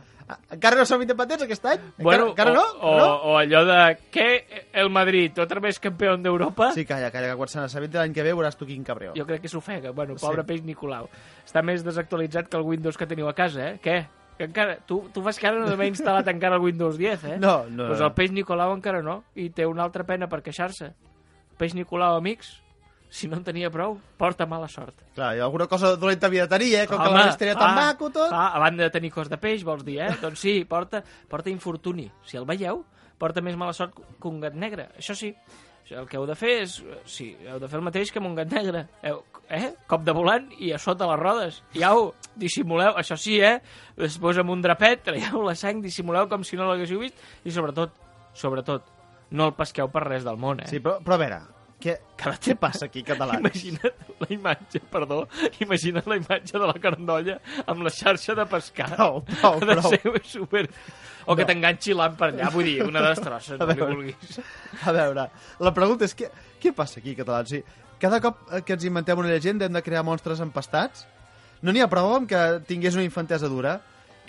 [0.50, 1.78] Encara no som independents aquest any?
[1.78, 2.64] Encara, Bueno, encara o, no?
[2.80, 3.06] o, no?
[3.32, 4.26] o allò de què
[4.72, 6.70] el Madrid, otra vez campeón d'Europa?
[6.72, 9.12] Sí, calla, calla, que quan se n'assabenti l'any que ve veuràs tu quin cabreo.
[9.16, 9.90] Jo crec que s'ofega.
[9.92, 10.46] Bueno, pobre Sí.
[10.46, 11.08] peix Nicolau.
[11.44, 13.80] Està més desactualitzat que el Windows que teniu a casa, eh?
[13.82, 14.06] Què?
[14.38, 14.78] Que encara...
[14.86, 17.36] Tu, tu fas que ara no m'he instal·lat encara el Windows 10, eh?
[17.38, 18.06] No, no, Pues no.
[18.06, 19.24] el peix Nicolau encara no.
[19.34, 20.94] I té una altra pena per queixar-se.
[21.58, 22.61] Peix Nicolau, amics,
[23.12, 25.02] si no en tenia prou, porta mala sort.
[25.12, 26.86] Clar, i alguna cosa dolenta havia de tenir, eh?
[26.88, 28.32] Com que Home, la resta era tan ah, maco, tot.
[28.32, 30.14] Ah, a banda de tenir cos de peix, vols dir, eh?
[30.22, 32.06] doncs sí, porta, porta infortuni.
[32.24, 32.80] Si el veieu,
[33.20, 34.88] porta més mala sort que un gat negre.
[34.96, 35.28] Això sí,
[35.92, 36.78] el que heu de fer és...
[37.04, 38.86] Sí, heu de fer el mateix que amb un gat negre.
[39.04, 39.20] Heu,
[39.52, 39.74] eh?
[39.92, 41.62] Cop de volant i a sota les rodes.
[41.76, 43.58] I au, dissimuleu, això sí, eh?
[44.00, 47.92] Després amb un drapet, traieu la sang, dissimuleu com si no l'haguéssiu vist i sobretot,
[48.32, 48.88] sobretot,
[49.36, 50.72] no el pesqueu per res del món, eh?
[50.72, 51.42] Sí, però, però a veure,
[51.82, 51.94] què,
[52.42, 53.42] què passa aquí, catalans?
[53.42, 55.24] Imagina't la imatge, perdó,
[55.64, 58.88] imagina't la imatge de la carnolla amb la xarxa de pescar.
[58.94, 59.90] Prou, prou, Ha de prou.
[59.90, 60.68] ser super...
[61.22, 64.40] O que t'enganxi l'am per allà, vull dir, una destrosses, no li vulguis.
[64.82, 65.28] A veure,
[65.62, 66.26] la pregunta és què,
[66.58, 67.52] què passa aquí, catalans?
[67.52, 67.60] Sí,
[68.02, 71.04] cada cop que ens inventem una llegenda hem de crear monstres empastats?
[71.62, 73.76] No n'hi ha prou amb que tingués una infantesa dura?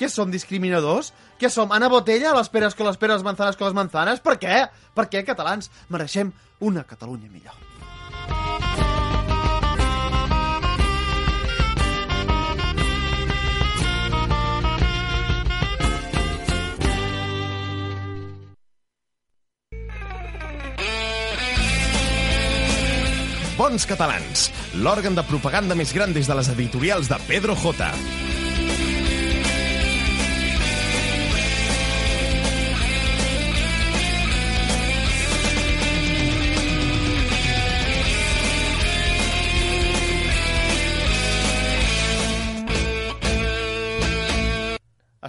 [0.03, 1.13] Què som, discriminadors?
[1.39, 4.19] Què som, Ana Botella, les peres con les peres, manzanes con les manzanes?
[4.19, 4.65] Per què?
[4.91, 7.55] Per què, catalans, mereixem una Catalunya millor?
[23.55, 24.49] Bons catalans,
[24.83, 28.32] l'òrgan de propaganda més gran des de les editorials de Pedro J.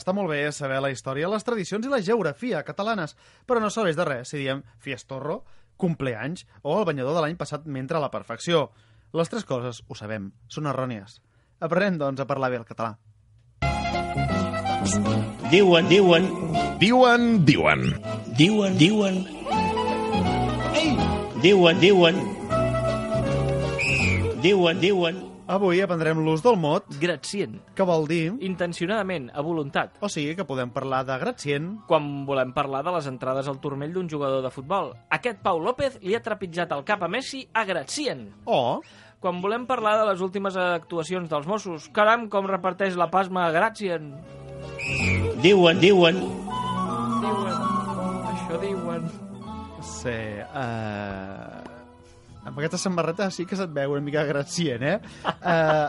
[0.04, 3.14] Està molt bé saber la història, les tradicions i la geografia catalanes,
[3.48, 5.38] però no serveix de res si diem fiestorro,
[5.80, 8.66] compleanys o el banyador de l'any passat mentre a la perfecció.
[9.16, 11.22] Les tres coses, ho sabem, són errònies.
[11.64, 12.98] Aprenem, doncs, a parlar bé el català.
[15.48, 16.28] Diuen, diuen,
[16.84, 17.88] Diuen, diuen.
[18.36, 19.22] diuen, diuen.
[20.76, 20.98] Ei!
[21.40, 22.20] Diuen, diuen.
[24.44, 25.24] Diuen, diuen.
[25.46, 27.58] Avui aprendrem l'ús del mot, Gratien.
[27.76, 28.32] que vol dir...
[28.40, 29.98] Intencionadament, a voluntat.
[30.00, 33.92] O sigui que podem parlar de gratient, Quan volem parlar de les entrades al turmell
[33.92, 34.94] d'un jugador de futbol.
[35.12, 38.30] Aquest Pau López li ha trepitjat el cap a Messi a Gratien.
[38.46, 38.80] o...
[39.24, 41.86] Quan volem parlar de les últimes actuacions dels Mossos.
[41.96, 44.10] Caram, com reparteix la pasma a Gratien.
[45.40, 46.18] Diuen, diuen.
[47.24, 47.62] Diuen,
[48.34, 49.08] això diuen.
[49.80, 50.18] Sí,
[50.52, 51.53] uh...
[52.44, 54.98] Amb aquesta samarreta sí que se't veu una mica gratient, eh?
[55.24, 55.88] Uh,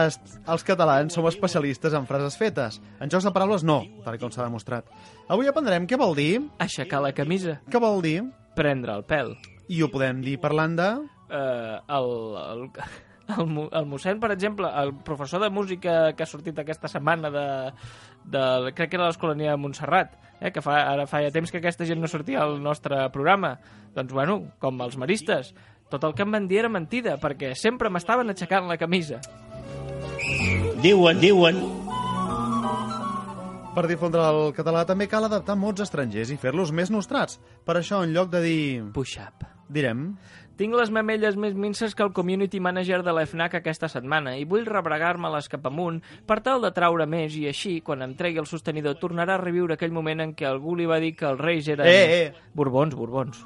[0.00, 0.16] es,
[0.48, 2.80] els catalans som especialistes en frases fetes.
[3.04, 4.88] En jocs de paraules no, tal com s'ha demostrat.
[5.28, 7.58] Avui aprendrem què vol dir, Aixecar la camisa.
[7.70, 8.22] què vol dir,
[8.56, 9.34] Prendre el pèl.
[9.68, 10.88] i ho podem dir parlant de...
[11.30, 12.64] eh, el, el,
[13.34, 17.46] el, el mossèn, per exemple, el professor de música que ha sortit aquesta setmana de,
[18.30, 21.58] de crec que era l'Escolania de Montserrat, eh, que fa, ara fa ja temps que
[21.62, 23.56] aquesta gent no sortia al nostre programa.
[23.96, 25.54] Doncs, bueno, com els maristes,
[25.94, 29.22] tot el que em van dir era mentida, perquè sempre m'estaven aixecant la camisa.
[30.82, 31.62] Diuen, diuen.
[33.74, 37.40] Per difondre el català també cal adaptar mots estrangers i fer-los més nostrats.
[37.66, 38.64] Per això, en lloc de dir...
[38.94, 39.46] Push-up.
[39.70, 40.10] Direm...
[40.54, 44.68] Tinc les mamelles més minces que el community manager de l'FNAC aquesta setmana i vull
[44.68, 45.98] rebregar-me-les cap amunt
[46.30, 49.74] per tal de traure més i així, quan em tregui el sostenidor, tornarà a reviure
[49.74, 51.90] aquell moment en què algú li va dir que els reis eren...
[51.90, 52.50] Eh, eh.
[52.54, 53.42] Borbons, borbons.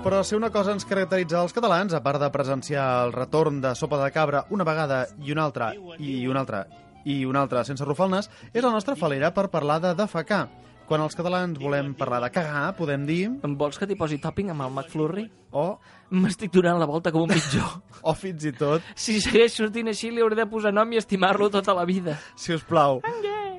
[0.00, 3.74] Però si una cosa ens caracteritza als catalans, a part de presenciar el retorn de
[3.76, 6.64] sopa de cabra una vegada i una altra, i una altra,
[7.04, 10.48] i una altra sense nas, és la nostra falera per parlar de defecar.
[10.88, 13.28] Quan els catalans volem parlar de cagar, podem dir...
[13.44, 15.28] Em vols que t'hi posi topping amb el McFlurry?
[15.52, 15.78] O,
[16.10, 17.62] M'estic donant la volta com un mitjó.
[18.02, 21.50] o fins i tot, si segueix sortint així, li hauré de posar nom i estimar-lo
[21.50, 22.18] tota la vida.
[22.34, 23.02] si us plau,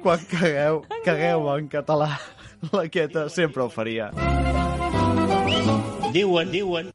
[0.02, 2.16] quan cagueu, cagueu en català.
[2.74, 4.12] La quieta sempre ho faria.
[6.12, 6.92] Diuen, diuen,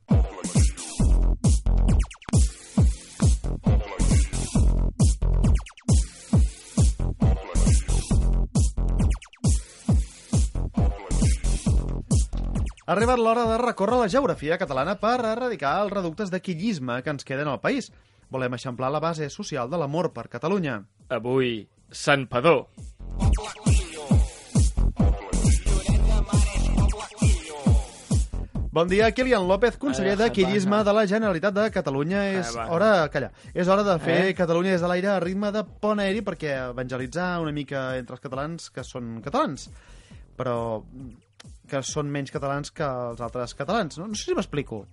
[12.87, 17.11] Ha arribat l'hora de recórrer la geografia catalana per erradicar els reductes de quillisme que
[17.11, 17.91] ens queden al país.
[18.31, 20.85] Volem eixamplar la base social de l'amor per Catalunya.
[21.11, 22.69] Avui, Sant Padó.
[28.77, 30.35] Bon dia, Kilian López, conseller Eh, de passa?
[30.85, 32.27] de la Generalitat de Catalunya.
[32.29, 32.67] És passa?
[32.71, 34.35] hora, calla, és hora de fer Eh?
[34.35, 38.21] Catalunya des de l'aire a ritme de pont aeri perquè evangelitzar una mica entre els
[38.21, 39.71] catalans que són catalans,
[40.37, 40.85] però
[41.67, 43.97] que són menys catalans que els altres catalans.
[43.97, 44.87] No, no sé si m'explico.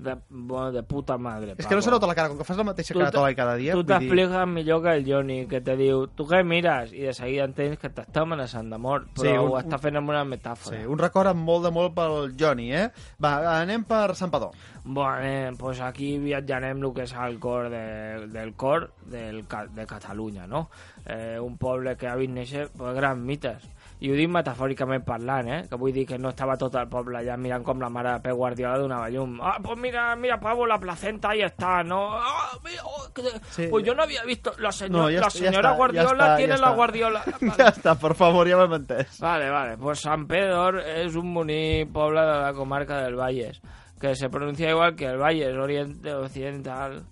[0.00, 2.56] De, bueno, de puta madre, És que no se nota la cara, com que fas
[2.56, 3.72] la mateixa cara tota cada dia.
[3.74, 6.92] Tu vull dir- t'expliques millor que el Johnny, que te diu, tu què mires?
[6.92, 9.96] I de seguida entens que t'està amenaçant de mort, però Sí, un- ho està fent
[10.00, 10.78] amb una metàfora.
[10.78, 12.90] Sí, un record amb molt de molt pel Johnny, eh?
[13.22, 14.52] Va, anem per Sant Padó.
[14.84, 19.86] Bueno, eh, pues aquí viatjarem el que és el cor de, del cor del, de
[19.86, 20.70] Catalunya, no?
[21.04, 23.68] Eh, un poble que ha vist néixer pues, grans mites.
[24.00, 25.58] I ho dic metafòricament parlant, eh?
[25.68, 28.20] Que vull dir que no estava tot el poble allà mirant com la mare de
[28.24, 29.34] Pep Guardiola donava llum.
[29.44, 32.14] Ah, pues mira, mira, Pavo, la placenta ahí está, ¿no?
[32.16, 33.66] Ah, mira, oh, que- Sí.
[33.70, 34.52] Pues yo no había visto...
[34.58, 36.70] La, señor, No, ya la ya señora ya Guardiola está, tiene la.
[36.70, 37.20] Guardiola...
[37.58, 39.20] Ja està, per favor, ja m'hem entès.
[39.20, 39.76] Vale, vale.
[39.76, 43.60] Pues San Pedro es un bonic poble de la comarca del Valles,
[44.00, 47.02] que se pronuncia igual que el Valles oriente, occidental,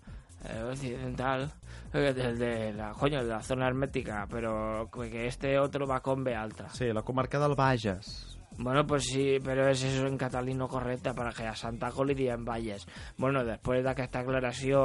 [0.48, 1.50] eh, occidental,
[1.92, 6.24] eh, el de la, coño, de la zona hermética, pero que este otro va con
[6.24, 6.68] B alta.
[6.70, 8.37] Sí, la comarca del Bages.
[8.58, 12.14] Bueno, pues sí, pero es eso en catalino correcte para que a Santa Col li
[12.18, 12.82] diem Valles.
[13.16, 14.80] Bueno, després d'aquesta aclaració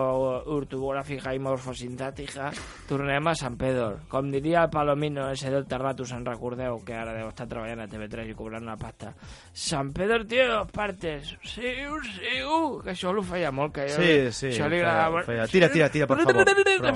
[0.54, 2.52] ortogràfica i morfosintàtica,
[2.88, 4.04] tornem a Sant Pedro.
[4.12, 7.90] Com diria el Palomino, ese del Terratus, en recordeu, que ara deu estar treballant a
[7.90, 9.16] TV3 i cobrant una pasta.
[9.52, 11.34] Sant Pedro tiene dos partes.
[11.42, 11.74] Sí,
[12.14, 13.98] sí, uh, que això ho feia molt, que jo...
[13.98, 15.22] Sí, sí, Això li ho feia, agradava.
[15.24, 15.48] ho feia.
[15.50, 16.46] Tira, tira, tira, per favor.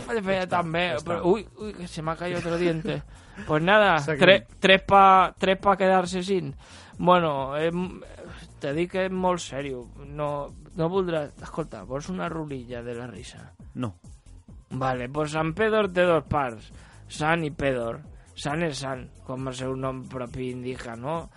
[0.05, 0.91] Feia, feia tan bé.
[1.77, 3.01] que se me ha caído otro diente.
[3.45, 4.19] Pues nada, Seguim.
[4.19, 6.55] tre, tres pa, tres pa quedarse sin.
[6.97, 7.71] Bueno, eh,
[8.59, 9.85] te dic que és molt sèrio.
[10.07, 11.35] No, no voldràs...
[11.45, 13.51] Escolta, vols una rulilla de la risa?
[13.75, 13.93] No.
[14.71, 16.71] Vale, pues Sant Pedor té dos parts.
[17.07, 18.01] Sant i Pedor.
[18.37, 21.29] Sant és Sant, com el seu nom propi indica, no?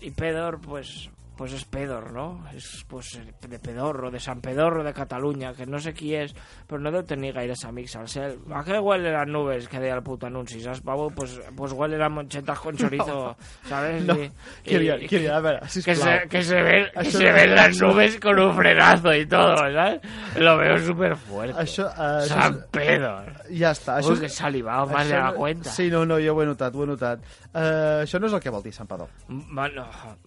[0.00, 1.08] I Pedor, pues,
[1.40, 2.44] pues és Pedor, no?
[2.52, 3.14] És pues,
[3.48, 6.34] de Pedorro, de Sant Pedorro de Catalunya, que no sé qui és,
[6.68, 8.34] però no deu tenir gaires amics al cel.
[8.52, 9.64] ¿A què huele las nubes?
[9.72, 11.08] Que deia el puto anunci, saps, Pavo?
[11.16, 14.04] Pues, pues huele las monchetas con chorizo, ¿sabes?
[14.04, 14.30] No, Y-
[14.64, 17.54] Kilian, y- Kilian, a veure, que se, que se ven, que Això se no- ven
[17.54, 20.00] las nubes con un frenazo y todo, ¿sabes?
[20.36, 21.54] Lo veo súper fuerte.
[21.58, 23.14] Això, eh, això San Pedro.
[23.48, 23.96] Ja està.
[24.02, 25.70] Això, que salivado, más de això la no- cuenta.
[25.70, 27.24] Sí, no, no, jo ho he notat, ho he notat.
[27.54, 29.08] Uh, això no és el que vol dir Sant Padó.
[29.26, 29.86] Bueno,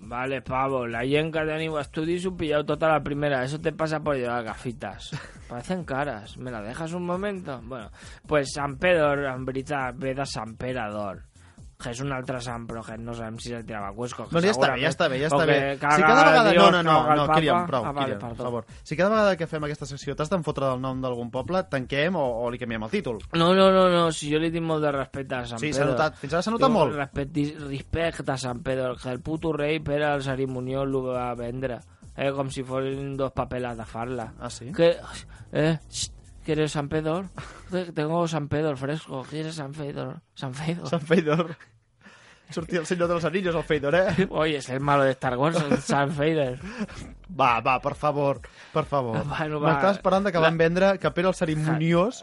[0.09, 3.43] vale, pavo, la gent que teniu estudis ho pilleu tota la primera.
[3.43, 5.11] Eso te pasa por llevar gafitas.
[5.49, 6.37] Parecen caras.
[6.37, 7.59] ¿Me la dejas un momento?
[7.63, 7.89] Bueno,
[8.27, 11.32] pues Sant Pedro, en veritat, ve de Sant Perador.
[11.83, 14.23] Que és un altre sant, però que no sabem si el tirava a Cuesco.
[14.29, 15.57] que No, ja està bé, ja està bé, ja està bé.
[15.75, 16.51] Si cada vegada...
[16.51, 17.35] Dios, No, no, no, no, Papa.
[17.41, 18.65] Kilian, prou, ah, vale, Kilian, per favor.
[18.83, 22.23] Si cada vegada que fem aquesta secció t'has d'enfotre del nom d'algun poble, tanquem o,
[22.45, 23.19] o li canviem el títol.
[23.33, 25.77] No, no, no, no, si jo li tinc molt de respecte a Sant Sí, Pedro.
[25.83, 26.95] s'ha notat, fins ara s'ha notat molt.
[26.95, 31.81] Respecte, respecte a Sant Pedro, que el puto rei Pere el cerimoniós lo va vendre.
[32.15, 34.31] Eh, com si fossin dos papeles de farla.
[34.39, 34.71] Ah, sí?
[34.71, 34.95] Que,
[35.51, 37.29] eh, xt, ¿Quieres San Pedro?
[37.71, 39.23] Te- Tengo San Pedro fresco.
[39.29, 40.21] ¿Quieres San Pedro?
[40.35, 40.85] San Pedro.
[40.87, 41.55] Sant Feidor.
[42.53, 44.27] Sortia el senyor de los anillos, el Feidor, eh?
[44.29, 46.59] Oye, es el malo de Star Wars, el San Fader.
[47.39, 48.39] Va, va, per favor,
[48.71, 49.23] per favor.
[49.25, 49.71] Bueno, va.
[49.71, 52.19] M'estava esperant que van vendre, que Pere el cerimoniós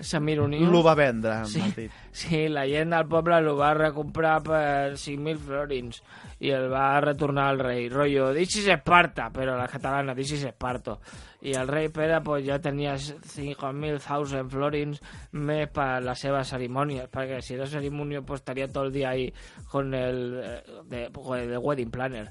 [0.00, 0.70] Samir Unió.
[0.70, 1.62] lo va vendre, Sí,
[2.10, 6.00] sí, la gent del poble el va recomprar per 5.000 florins
[6.40, 7.88] i el va retornar al rei.
[7.92, 11.00] Rollo, this is Esparta, però la catalana, this is Esparto.
[11.42, 15.00] I el rei Pere pues, ja tenia 5.000 florins
[15.32, 19.32] més per la seva cerimònia, perquè si era cerimònia pues, estaria tot el dia ahí
[19.70, 21.08] con el eh, de,
[21.46, 22.30] de wedding planner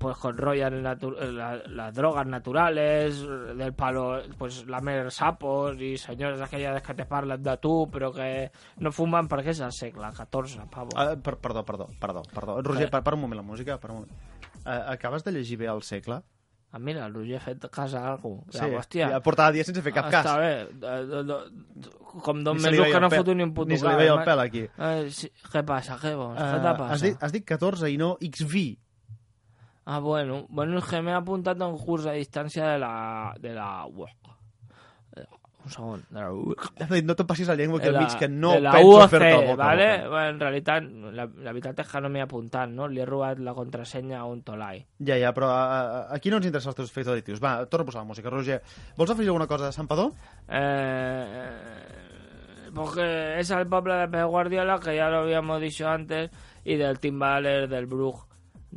[0.00, 6.82] pues con eh, la- las drogas naturales del palo pues lamer sapos i senyores aquelles
[6.82, 8.50] que te parlen de tu però que
[8.82, 10.90] no fumen perquè és el segle XIV, pavo.
[10.96, 12.60] Ah, per, perdó, perdó, perdó, perdó.
[12.62, 12.90] Roger, Eh.
[12.90, 14.12] per, per un moment la música, per un moment.
[14.66, 16.22] Uh, acabes de llegir bé el segle?
[16.72, 18.44] Ah, mira, el Roger ha fet casa a algú.
[18.50, 19.06] Sí, Ja, hòstia.
[19.14, 20.26] ja portava dies sense fer cap cas.
[20.26, 20.50] Està bé.
[20.82, 21.90] De, de, de,
[22.24, 24.26] com dos mesos que no foto ni un puto Ni se li veia el home.
[24.26, 24.64] pèl aquí.
[24.76, 25.30] Eh, sí.
[25.52, 25.96] Què passa?
[26.02, 26.36] Què vols?
[26.36, 27.04] Què Uh, te has, passa?
[27.06, 28.64] dit, has dit 14 i no XV.
[29.86, 30.46] Ah, bueno.
[30.50, 33.34] Bueno, es que me he apuntado a un curso a distancia de la...
[33.40, 33.86] De la...
[33.86, 34.25] UOC.
[35.66, 36.02] Un segon.
[36.14, 38.74] De la dit, no te'n passis la llengua aquí al mig, que no de la
[38.76, 39.88] penso UOC, fer-te boca ¿vale?
[39.96, 40.08] boca.
[40.12, 40.84] Bueno, en realitat,
[41.16, 42.86] la, la veritat és que no m'he apuntat, no?
[42.86, 44.84] Li he robat la contrasenya a un tolai.
[45.02, 47.42] Ja, ja, però uh, aquí no ens interessen els teus fets additius.
[47.42, 48.30] Va, torna a posar la música.
[48.30, 48.60] Roger,
[48.96, 50.12] vols afegir alguna cosa de Sant Padó?
[50.46, 51.50] Eh,
[52.76, 56.30] porque es el poble de Pep Guardiola, que ya lo habíamos dicho antes,
[56.64, 58.25] y del Timbaler, del Brug,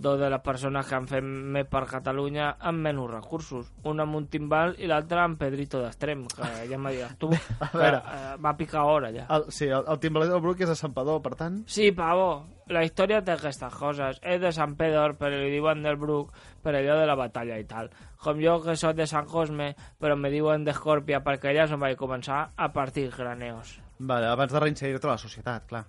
[0.02, 3.72] dos de les persones que han fet més per Catalunya amb menys recursos.
[3.90, 7.30] Una amb un timbal i l'altra amb Pedrito d'Extrem, que ja m'ha dit tu.
[7.60, 8.00] A que, veure.
[8.00, 9.26] eh, va picar hora ja.
[9.36, 11.62] El, sí, el, el timbaler del Bruc és a Sant Padó, per tant...
[11.68, 12.30] Sí, pavo,
[12.70, 14.22] la història té aquestes coses.
[14.22, 16.32] És de Sant Pedor, però li diuen del Bruc
[16.64, 17.92] per allò de la batalla i tal.
[18.20, 21.80] Com jo, que soc de Sant Cosme, però me diuen d'Escòrpia perquè allà és on
[21.84, 23.78] vaig començar a partir graneos.
[24.00, 25.86] Vale, abans de reinserir-te a la societat, clar.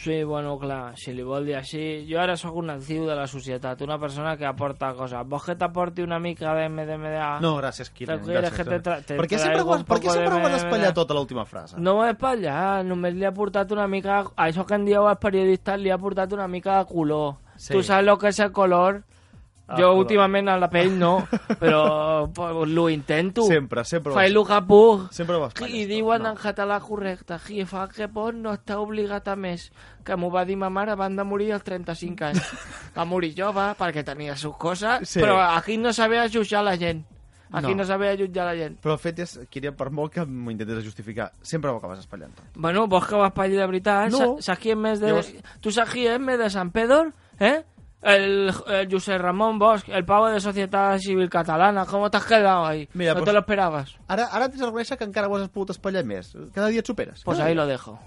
[0.00, 1.82] Sí, bueno, clar, si li vol dir així...
[2.08, 5.20] Jo ara sóc un actiu de la societat, una persona que aporta coses.
[5.28, 7.36] Vols que t'aporti una mica de MDMA?
[7.44, 8.56] No, gràcies, quieres Gràcies.
[8.56, 11.12] que te tra- te per què sempre, ho per què sempre ho has espatllat tot
[11.12, 11.78] a l'última frase?
[11.78, 14.22] No ho he espatllat, només li ha portat una mica...
[14.34, 17.36] A això que en dieu els periodistes li ha portat una mica de color.
[17.56, 17.72] Sí.
[17.76, 19.02] Tu saps lo que és el color?
[19.72, 21.26] Ah, jo últimament a la pell no,
[21.60, 22.28] però
[22.66, 23.42] lo intento.
[23.46, 25.06] Sempre, sempre ho has, el que puc.
[25.12, 26.30] sempre ho I diuen no.
[26.30, 29.70] en català correcte, qui fa que pot no està obligat a més,
[30.04, 32.52] que m'ho va dir ma mare abans de morir als 35 anys.
[32.96, 35.20] Va morir jove perquè tenia sus coses, Sí.
[35.20, 37.06] però aquí no sabia jutjar la gent.
[37.54, 37.82] Aquí No.
[37.82, 38.78] no, sabia jutjar la gent.
[38.80, 42.32] Però el fet és, Kilian, per molt que m'ho intentés justificar, sempre ho acabes espatllant.
[42.54, 44.10] Bueno, vols que ho espatlli de veritat?
[44.10, 44.18] No.
[44.38, 45.08] Sa- Saps qui és més de...
[45.10, 47.10] Llavors- Tu saps qui és més de Sant Pedro?
[47.38, 47.62] Eh?
[48.02, 51.86] El, el José Ramón Bosch, el pavo de Societat Civil Catalana.
[51.86, 52.88] ¿Cómo te has quedado ahí?
[52.94, 53.94] Mira, no pues- te lo esperabas.
[54.08, 56.34] Ara, ara t'haig de reconèixer que encara ho has pogut espatllar més.
[56.52, 57.22] Cada dia et superes.
[57.24, 57.62] Pues ahí dia.
[57.62, 57.98] lo dejo.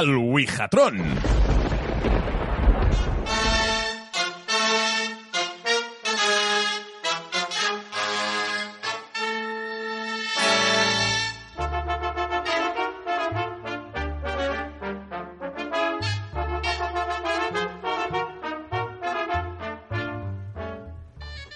[0.00, 0.98] El Ouijatron.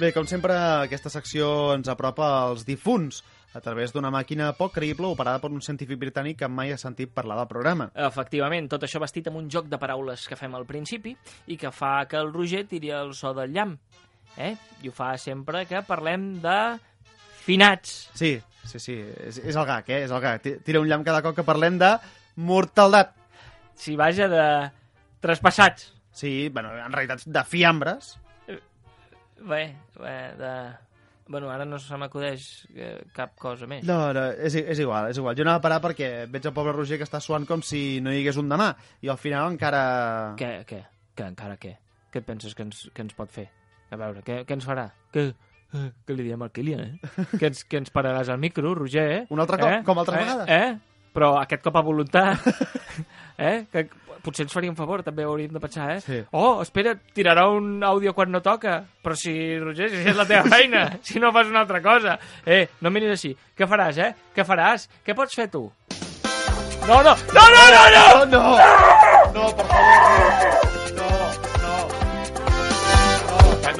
[0.06, 3.24] Bé, com sempre, aquesta secció ens apropa als difunts
[3.58, 7.10] a través d'una màquina poc creïble operada per un científic britànic que mai ha sentit
[7.10, 7.88] parlar del programa.
[8.06, 11.16] Efectivament, tot això vestit amb un joc de paraules que fem al principi
[11.50, 13.80] i que fa que el Roger tiri el so del llamp.
[14.36, 14.52] Eh?
[14.84, 16.58] I ho fa sempre que parlem de
[17.42, 17.96] finats.
[18.14, 18.36] Sí,
[18.68, 20.04] sí, sí, és, és el gag, eh?
[20.04, 20.44] És el gag.
[20.44, 21.90] Ti- Tira un llamp cada cop que parlem de
[22.36, 23.10] mortaldat.
[23.74, 24.46] Si vaja de
[25.24, 25.90] traspassats.
[26.14, 28.12] Sí, bueno, en realitat de fiambres.
[29.40, 29.62] Bé,
[30.00, 30.52] bé, de...
[31.28, 33.82] Bueno, ara no se m'acudeix eh, cap cosa més.
[33.86, 35.34] No, no, és, és igual, és igual.
[35.34, 38.14] Jo anava a parar perquè veig el pobre Roger que està suant com si no
[38.14, 38.70] hi hagués un demà.
[39.02, 39.82] I al final encara...
[40.38, 40.80] Què, què?
[41.18, 41.74] Que encara què?
[42.14, 43.48] Què et penses que ens, que ens pot fer?
[43.90, 44.86] A veure, què, què ens farà?
[45.14, 45.26] Què,
[45.74, 47.14] eh, què li diem al Kilian, eh?
[47.40, 49.22] que, ens, que ens pararàs al micro, Roger, eh?
[49.34, 49.82] Un altre cop, eh?
[49.86, 50.28] com altres eh?
[50.28, 50.54] vegades.
[50.54, 50.95] Eh?
[51.16, 52.44] Però aquest cop a voluntat.
[53.48, 53.64] eh?
[53.72, 53.86] Que
[54.26, 56.00] potser ens faria un favor, també ho hauríem de pensar, eh?
[56.04, 56.18] Sí.
[56.36, 58.80] Oh, espera, tirarà un àudio quan no toca.
[59.02, 62.18] Però si, Roger, si és la teva feina, si no fas una altra cosa.
[62.44, 63.32] Eh, no miris així.
[63.56, 64.12] Què faràs, eh?
[64.36, 64.88] Què faràs?
[65.06, 65.66] Què pots fer tu?
[66.86, 68.04] No, no, no, no, no, no!
[68.14, 68.42] Oh, no!
[69.34, 70.66] No, per favor, no!
[70.76, 70.85] No,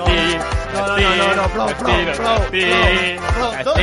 [0.07, 0.57] no!
[0.77, 2.41] No, no, no, no, no, prou, prou, prou, prou,
[3.35, 3.75] prou, prou,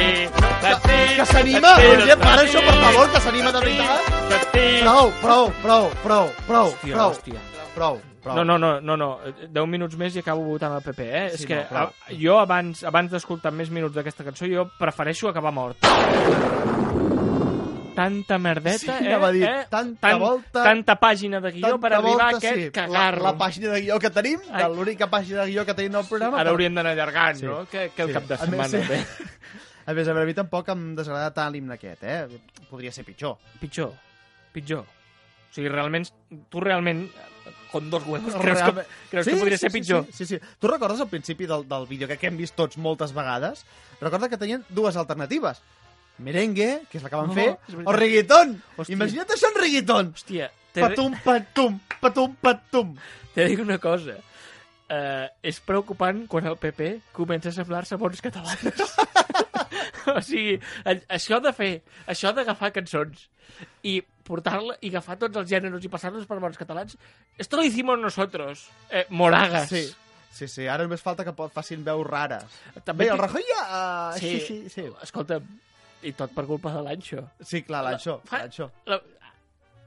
[1.17, 4.01] que s'anima, Roger, para això, per favor, que s'anima de veritat.
[4.83, 7.39] Prou, prou, prou, prou, prou, Hòstia, prou, hòstia.
[7.75, 8.35] prou, prou.
[8.35, 9.09] No, no, no, no, no.
[9.49, 11.25] 10 minuts més i acabo votant el PP, eh?
[11.33, 15.29] Sí, és que no, a, jo abans, abans d'escoltar més minuts d'aquesta cançó, jo prefereixo
[15.31, 15.77] acabar mort.
[17.95, 19.07] Tanta merdeta, Sí, eh?
[19.13, 19.65] anava a dir, eh?
[19.69, 22.71] tanta Tan- volta- Tanta pàgina de guió per arribar a volta, aquest sí.
[22.71, 23.23] cagarro.
[23.23, 24.39] La, la pàgina de guió que tenim,
[24.75, 26.37] l'única pàgina de guió que tenim del programa.
[26.39, 27.45] Ara però- hauríem d'anar allargant, Sí.
[27.45, 27.65] no?
[27.69, 28.13] Que, que el Sí.
[28.13, 28.87] cap de A més, setmana, sí.
[28.89, 29.05] bé.
[29.85, 32.27] A més, a a mi tampoc em desagrada tant l'himne aquest, eh?
[32.69, 33.37] Podria ser pitjor.
[33.59, 33.91] Pitjor,
[34.53, 34.79] pitjor.
[34.85, 36.07] O sigui, realment,
[36.49, 37.09] tu realment,
[37.69, 40.05] con dos huevos, creus, que, creus que podria ser sí, pitjor?
[40.05, 40.39] Sí, sí, sí.
[40.57, 43.65] Tu recordes al principi del, del vídeo que, que hem vist tots moltes vegades?
[43.99, 45.61] Recorda que tenien dues alternatives.
[46.19, 47.47] Merengue, que és la que van Oh, fer,
[47.85, 48.53] o reggaeton.
[48.77, 48.93] Hòstia.
[48.95, 50.13] Imagina't això en reggaeton.
[50.13, 52.93] Hòstia, te, Patum, patum, patum, patum.
[53.33, 54.19] te dic una cosa.
[54.93, 58.93] Uh, és preocupant quan el PP comença a semblar-se bons catalans.
[60.13, 60.59] o sigui,
[61.07, 61.71] això de fer,
[62.05, 63.27] això d'agafar cançons
[63.87, 66.95] i portar-la i agafar tots els gèneres i passar-los per bons catalans,
[67.37, 69.69] esto lo hicimos nosotros, eh, Moragas.
[69.69, 69.87] Sí,
[70.31, 70.67] sí, sí.
[70.67, 72.45] Ara només falta que facin veus rares.
[72.83, 73.65] També Bé, el Rajoy ja...
[74.13, 74.85] Uh, sí, sí, sí.
[75.01, 75.41] Escolta,
[76.03, 77.23] i tot per culpa de l'Anxo.
[77.41, 78.19] Sí, clar, l'Anxo.
[78.29, 78.45] Fa-.
[78.91, 78.99] La...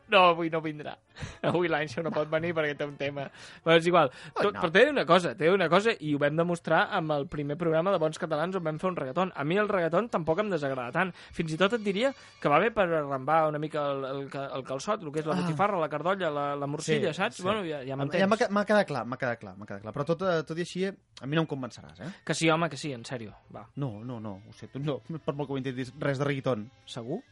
[0.08, 0.92] No, avui no vindrà.
[1.48, 3.24] Avui l'Anxo no pot venir perquè té un tema.
[3.64, 4.10] Però és igual.
[4.36, 4.60] Tot, no.
[4.60, 7.90] Però té una cosa, té una cosa, i ho vam demostrar amb el primer programa
[7.90, 9.32] de Bons Catalans on vam fer un reggaeton.
[9.34, 11.12] A mi el reggaeton tampoc em desagrada tant.
[11.34, 14.64] Fins i tot et diria que va bé per arrambar una mica el, el, el
[14.68, 15.40] calçot, el que és la Ah.
[15.42, 17.36] botifarra, la cardolla, la, la morcilla, Sí, saps?
[17.36, 17.42] sí.
[17.42, 18.38] Bueno, ja, ja Ja m'entens.
[18.38, 19.94] que- m'ha quedat clar, m'ha quedat clar, m'ha quedat clar.
[19.94, 22.12] Però tot, eh, tot i així, a mi no em convenceràs, eh?
[22.24, 23.34] Que sí, home, que sí, en sèrio.
[23.54, 26.24] Va, No, no, no, ho sé, tu no, per molt que ho intentis, res de
[26.24, 26.70] reggaeton.
[26.84, 27.22] segur?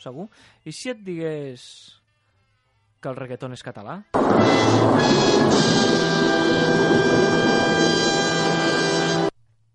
[0.00, 0.28] Segur?
[0.64, 1.99] I si et digués
[3.00, 4.00] que el reggaeton és català?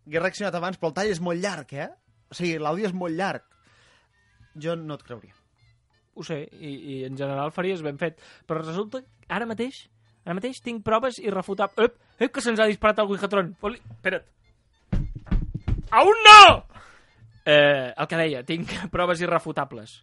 [0.06, 1.90] He reaccionat abans, però el tall és molt llarg, eh?
[2.32, 3.44] O sigui, l'àudio és molt llarg.
[4.62, 5.34] Jo no et creuria.
[6.16, 8.22] Ho sé, i, i en general faries ben fet.
[8.48, 9.82] Però resulta que ara mateix,
[10.24, 11.90] ara mateix tinc proves irrefutables.
[11.90, 13.52] Ep, ep, que se'ns ha disparat el Guijatron.
[13.60, 13.82] Foli...
[13.98, 14.30] Espera't.
[15.92, 16.42] Aún no!
[17.46, 20.00] Eh, el que deia, tinc proves irrefutables.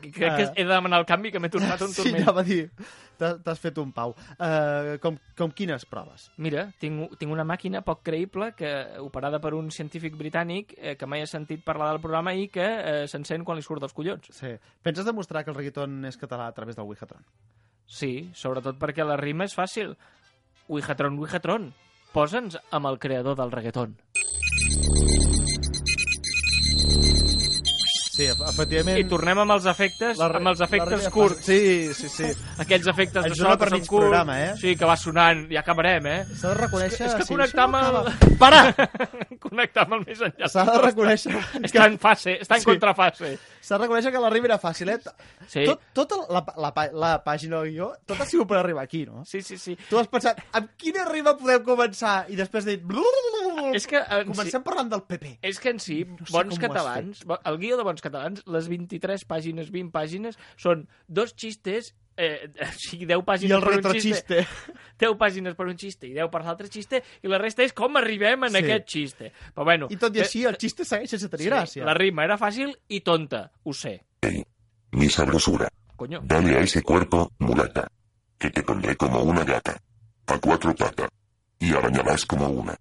[0.00, 0.52] Crec que Ah.
[0.56, 2.22] he de demanar el canvi, que m'he tornat un Sí, turmell.
[2.22, 2.70] anava a dir,
[3.18, 4.14] t'has fet un pau.
[4.38, 6.30] Uh, com, com quines proves?
[6.36, 11.06] Mira, tinc, tinc una màquina poc creïble que operada per un científic britànic eh, que
[11.06, 14.26] mai ha sentit parlar del programa i que eh, s'encén quan li surt dels collons.
[14.30, 14.54] Sí.
[14.82, 17.22] Penses demostrar que el reggaeton és català a través del Wihatron?
[17.86, 19.96] Sí, sobretot perquè la rima és fàcil.
[20.68, 21.72] Wihatron, Wihatron,
[22.14, 23.96] posa'ns amb el creador del reggaeton.
[28.12, 28.98] Sí, ef- efectivament...
[29.00, 31.46] I tornem amb els efectes, la re- amb els la efectes curts.
[31.46, 31.60] Sí,
[31.96, 32.26] sí, sí.
[32.60, 33.88] Aquells efectes Ens de so que són curts.
[33.88, 34.50] programa, eh?
[34.60, 36.18] Sí, que va sonant, ja acabarem, eh?
[36.36, 37.06] S'ha de reconèixer...
[37.08, 38.36] És que sí, connectar amb això no el...
[38.42, 38.60] Para!
[39.46, 40.50] connectar amb el més enllà.
[40.52, 41.32] S'ha de reconèixer...
[41.62, 42.68] Està en fase, està en Sí.
[42.68, 43.32] contrafase.
[43.62, 44.98] S'ha de reconèixer que la rima era fàcil, eh?
[45.48, 45.64] Sí.
[45.70, 49.06] Tot, tota la, la, pa- la pàgina del guió, tot ha sigut per arribar aquí,
[49.08, 49.24] no?
[49.24, 49.76] Sí, sí, sí.
[49.88, 52.26] Tu has pensat, amb quina rima podem començar?
[52.28, 52.84] I després dit...
[53.74, 53.98] És que...
[54.02, 55.38] En Comencem si, parlant del PP.
[55.42, 59.70] és que en si, sé bons catalans, el guió de bons catalans, les 23 pàgines,
[59.72, 64.46] 20 pàgines, són dos xistes, eh, o sigui, 10 I pàgines el per un retroxiste.
[65.02, 67.96] 10 pàgines per un xiste i 10 per l'altre xiste, i la resta és com
[67.96, 68.62] arribem en Sí.
[68.64, 69.32] aquest xiste.
[69.54, 69.88] Però bueno...
[69.90, 71.84] I tot i eh, així, el xiste segueix sense tenir gràcia.
[71.84, 73.98] La rima era fàcil i tonta, ho sé.
[74.92, 75.68] Mi sabrosura.
[75.96, 76.20] Coño.
[76.24, 77.88] Dale a ese cuerpo, mulata.
[78.38, 79.78] Que te pondré como una gata.
[80.26, 81.08] A cuatro patas.
[81.58, 82.74] Y arañarás como una.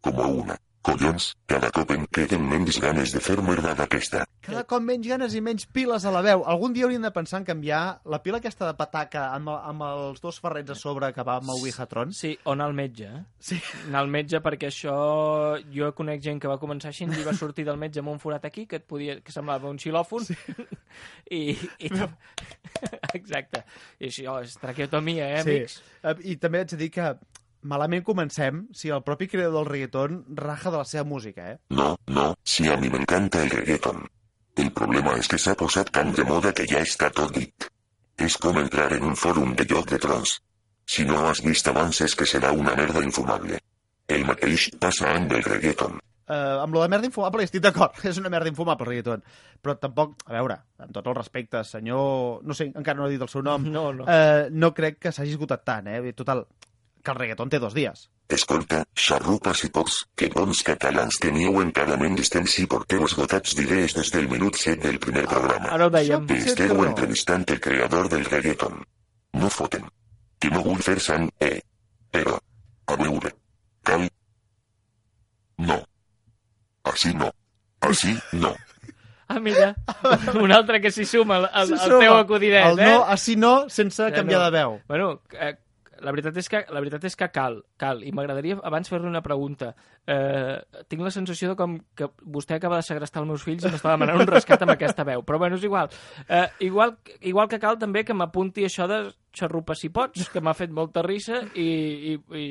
[0.00, 0.56] Como una.
[0.88, 4.22] Collons, cada cop em queden menys ganes de fer merda d'aquesta.
[4.46, 6.44] Cada cop menys ganes i menys piles a la veu.
[6.48, 10.22] Algun dia hauríem de pensar en canviar la pila aquesta de pataca amb, amb els
[10.22, 12.14] dos ferrets a sobre que va amb el Wihatron.
[12.16, 13.08] Sí, o anar al metge.
[13.10, 13.24] eh?
[13.40, 13.58] Sí.
[13.88, 14.94] Anar al metge perquè això...
[15.74, 18.46] Jo conec gent que va començar així i va sortir del metge amb un forat
[18.48, 19.18] aquí que et podia...
[19.20, 20.24] que semblava un xilòfon.
[20.30, 20.38] Sí.
[21.38, 21.42] I,
[21.84, 21.90] i...
[23.18, 23.64] Exacte.
[23.98, 25.82] I això és traqueotomia, eh, amics?
[26.04, 27.10] Eh, I també haig de dir que
[27.62, 31.58] malament comencem si el propi creador del reggaeton raja de la seva música, eh?
[31.70, 34.04] No, no, si a mi m'encanta el reggaeton.
[34.58, 37.68] El problema és que s'ha posat tan de moda que ja està tot dit.
[38.18, 40.38] És com entrar en un fòrum de Joc de Trons.
[40.88, 43.60] Si no has vist abans és que serà una merda infumable.
[44.08, 46.00] El mateix passa amb el reggaeton.
[46.28, 49.22] Uh, amb lo de merda infumable estic d'acord, és una merda infumable el reggaeton.
[49.62, 52.42] Però tampoc, a veure, amb tot el respecte, senyor...
[52.44, 53.68] No sé, encara no he dit el seu nom.
[53.78, 54.08] No, no.
[54.08, 56.12] Uh, no crec que s'hagi esgotat tant, eh?
[56.18, 56.42] Total,
[57.08, 58.04] que el reggaeton té dos dies.
[58.36, 63.96] Escolta, xarrupes i pocs, que bons catalans teniu encara menys temps i porteu esgotats d'idees
[63.96, 65.72] des del minut 7 del primer programa.
[65.72, 66.28] Ara ho dèiem.
[66.36, 68.82] Esteu entrevistant el creador del reggaeton.
[69.40, 69.88] No foten.
[70.38, 71.56] Que no vull fer sant, eh.
[72.12, 72.36] Però,
[72.88, 73.32] a veure,
[73.84, 74.04] cal...
[75.58, 75.78] No.
[76.92, 77.30] Així no.
[77.88, 78.52] Així no.
[79.28, 79.74] Ah, mira,
[80.42, 82.92] un altre que s'hi suma al, al, Sí, al teu acudidet, el eh?
[82.92, 84.44] no, així no, sense canviar no.
[84.46, 84.76] de veu.
[84.88, 85.56] Bueno, eh,
[86.04, 88.02] la veritat és que la veritat és que cal, cal.
[88.06, 89.72] I m'agradaria abans fer-li una pregunta.
[90.06, 90.56] Eh,
[90.88, 93.94] tinc la sensació de com que vostè acaba de segrestar els meus fills i m'està
[93.94, 95.24] demanant un rescat amb aquesta veu.
[95.26, 95.90] Però bueno, és igual.
[96.28, 96.96] Eh, igual.
[97.20, 99.02] Igual que cal també que m'apunti això de
[99.38, 101.68] xarrupa si pots, que m'ha fet molta risa i,
[102.12, 102.46] i, i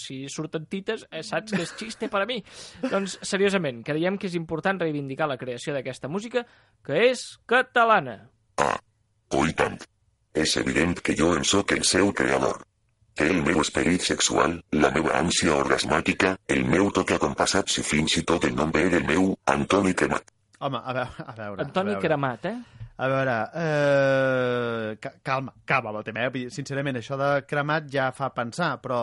[0.00, 2.40] si surten tites, eh, saps que és xiste per a mi.
[2.82, 6.46] Doncs, seriosament, creiem que és important reivindicar la creació d'aquesta música,
[6.84, 8.18] que és catalana.
[9.32, 9.78] Oh, i tant.
[10.32, 12.62] És evident que jo en sóc el seu creador.
[13.14, 18.16] Que el meu esperit sexual, la meva ànsia orgasmàtica, el meu toc acompassats i fins
[18.16, 20.30] i tot el nom ve del meu Antoni Cremat.
[20.60, 21.24] Home, a veure...
[21.26, 22.06] A veure Antoni a veure.
[22.06, 22.56] Cremat, eh?
[23.02, 26.46] A veure, eh, ca- calma, calma amb el tema, eh?
[26.54, 29.02] Sincerament, això de cremat ja fa pensar, però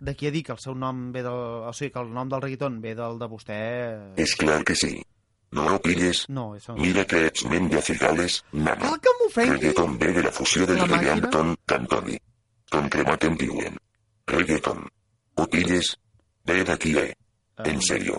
[0.00, 1.40] d'aquí a dir que el seu nom ve del...
[1.70, 3.58] O sigui, que el nom del reggaeton ve del de vostè...
[4.20, 4.94] És clar que sí.
[5.56, 6.26] No lo pilles.
[6.30, 6.76] No, eso.
[6.78, 8.78] Mira que ets ment de cigales, nana.
[8.84, 9.56] Cal que m'ofengui?
[9.56, 12.18] Reggaeton ve de la fusió del reggaeton cantoni.
[12.70, 13.78] En diuen.
[14.26, 14.84] Reggaeton.
[15.34, 15.96] Ho pilles?
[16.46, 17.14] Ve d'aquí, eh?
[17.64, 18.18] En sèrio.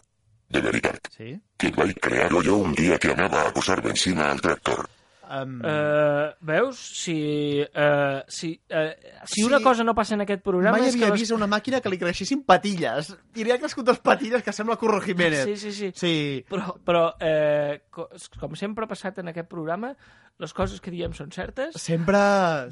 [0.51, 1.07] De veritat.
[1.15, 1.35] Sí?
[1.57, 4.83] Que vaig crear-ho jo un dia que anava a posar benzina al tractor.
[5.32, 6.75] Um, Uh, veus?
[6.77, 8.91] Si, uh, si, uh,
[9.23, 9.43] si Sí.
[9.47, 11.11] una cosa no passa en aquest programa Mai és havia que...
[11.13, 13.13] les- vist una màquina que li creixessin patilles.
[13.36, 15.45] I li ha crescut dos patilles que sembla Curro Jiménez.
[15.45, 15.91] Sí, sí, sí.
[15.95, 16.45] Sí.
[16.49, 18.09] Però, però eh, co-
[18.39, 19.95] com sempre ha passat en aquest programa,
[20.41, 22.17] les coses que diem són certes Sempre,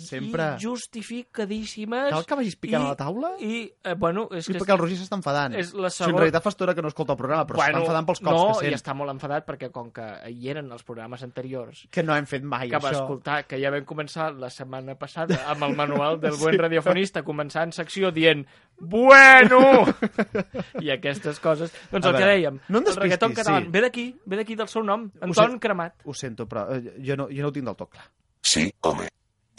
[0.01, 0.55] sempre.
[0.57, 2.09] i justificadíssimes.
[2.09, 3.31] Cal que vagis picant i, a la taula?
[3.39, 4.59] I, eh, bueno, és Sí, que...
[4.63, 5.53] perquè el Roger s'està enfadant.
[5.55, 7.79] és la Si en segona- realitat fa estona que no escolta el programa, però s'està
[7.83, 8.79] enfadant pels cops no, que i sent.
[8.81, 12.43] està molt enfadat perquè com que hi eren els programes anteriors Que no hem fet
[12.49, 13.03] mai, que va això.
[13.03, 17.73] escoltar, que ja vam començar la setmana passada amb el manual del buen radiofonista començant
[17.75, 18.45] secció dient
[18.79, 19.85] Bueno!
[20.85, 21.73] I aquestes coses.
[21.91, 23.71] Doncs A el que veure, dèiem, no el reggaeton català sí.
[23.73, 25.59] ve d'aquí, ve d'aquí del seu nom, Anton.
[25.59, 25.99] Cremat.
[26.05, 28.07] Ho sento, però eh, jo no, jo no ho tinc del tot clar.
[28.41, 29.09] Sí, home.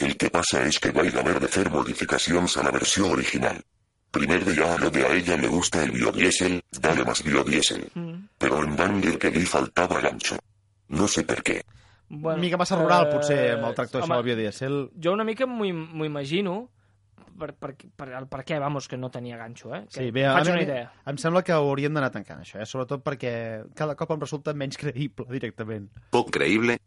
[0.01, 3.61] El que pasa es que vais a haber de hacer modificaciones a la versión original.
[4.09, 7.89] Primer día lo de a ella le gusta el biodiesel, dale más biodiesel.
[7.93, 8.27] Mm.
[8.37, 10.35] Pero en Banger que li faltaba gancho.
[10.89, 11.61] No sé per què.
[12.13, 14.77] Bueno, mica massa rural, eh, potser, amb el tractor, això home, del biodiesel.
[15.01, 16.69] Jo una mica m'ho im- m'ho imagino
[17.39, 19.85] per, per, per, el per què, vamos, que no tenia ganxo, eh?
[19.87, 20.91] Que Sí, bé, a faig mi- una idea.
[21.07, 22.65] Em sembla que haurien d'anar tancant això, eh?
[22.67, 25.87] sobretot perquè cada cop em resulta menys creïble directament.
[26.11, 26.77] Poc creïble?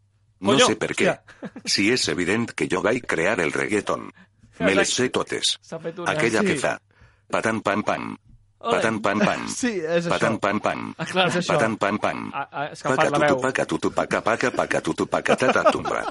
[0.41, 1.09] No Colló, sé per què.
[1.09, 1.63] hòstia.
[1.65, 4.11] Si és evident que jo vaig crear el reggaeton.
[4.59, 5.57] Me les sé totes.
[5.97, 6.11] Una...
[6.11, 6.47] Aquella Sí.
[6.47, 6.77] que fa.
[7.31, 8.15] Patan pam pam.
[8.71, 9.41] Patan pam pam.
[9.61, 10.09] Sí, és això.
[10.15, 10.93] Patan pam pam.
[10.97, 11.53] Ah, clar, és això.
[11.53, 12.31] Patan pam pam.
[12.33, 13.41] Ah, ah, és que em Paca tutu veu.
[13.41, 16.01] paca tutu paca paca paca tutu paca tata tumba.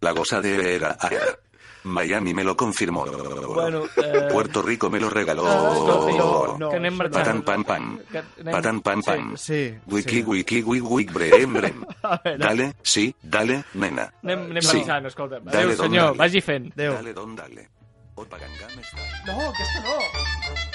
[0.00, 1.36] La gozadera era ara.
[1.82, 3.06] Miami me lo confirmó.
[3.06, 5.46] Bueno, eh, Puerto Rico me lo regaló.
[5.48, 7.24] Ah, escolti, no, no, que anem marxant.
[7.24, 7.86] Patan pam pam.
[8.12, 9.36] Anem- Patan pam pam.
[9.38, 10.22] Sí, Wiki, sí.
[10.26, 11.84] wiki, wiki, wiki, brem, brem.
[12.36, 14.12] Dale, sí, dale, nena.
[14.22, 14.76] Anem, anem Sí.
[14.76, 15.40] marxant, escolta.
[15.40, 16.18] Dale, Adéu, don, senyor, dale.
[16.18, 16.72] vagi fent.
[16.74, 16.92] Adéu.
[17.00, 17.68] Dale, don, dale.
[18.20, 20.69] No, aquesta no.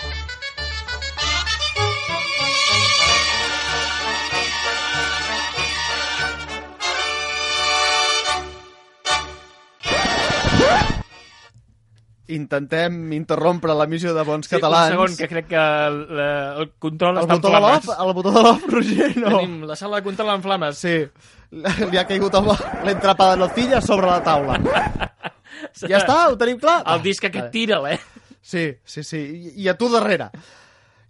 [12.35, 14.91] Intentem interrompre l'emissió de bons Sí, catalans.
[14.91, 17.89] un segon, que crec que el, la- el control el està en flames.
[18.07, 19.37] el botó de l'off, Roger, no.
[19.39, 20.77] Tenim la sala de control en flames.
[20.77, 20.95] Sí,
[21.91, 22.33] li ha caigut
[22.83, 24.59] l'entrapada de nocilla sobre la taula.
[25.87, 26.15] Ja està?
[26.29, 26.81] Ho tenim clar?
[26.93, 27.99] El disc aquest tira'l, eh?
[28.45, 29.17] Sí, sí, sí.
[29.17, 30.27] I, i a tu darrere.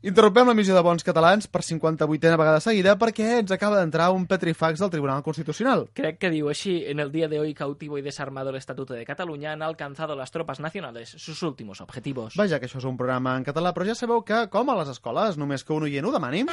[0.05, 4.83] Interrompem l'emissió de Bons Catalans per 58a vegada seguida perquè ens acaba d'entrar un petrifax
[4.83, 5.87] del Tribunal Constitucional.
[5.97, 9.03] Crec que diu així, en el día de hoy cautivo y desarmado el Estatuto de
[9.03, 12.37] Cataluña han alcanzado las tropas nacionales sus últimos objetivos.
[12.37, 14.93] Vaja, que això és un programa en català, però ja sabeu que, com a les
[14.93, 16.45] escoles, només que un oient ho demani...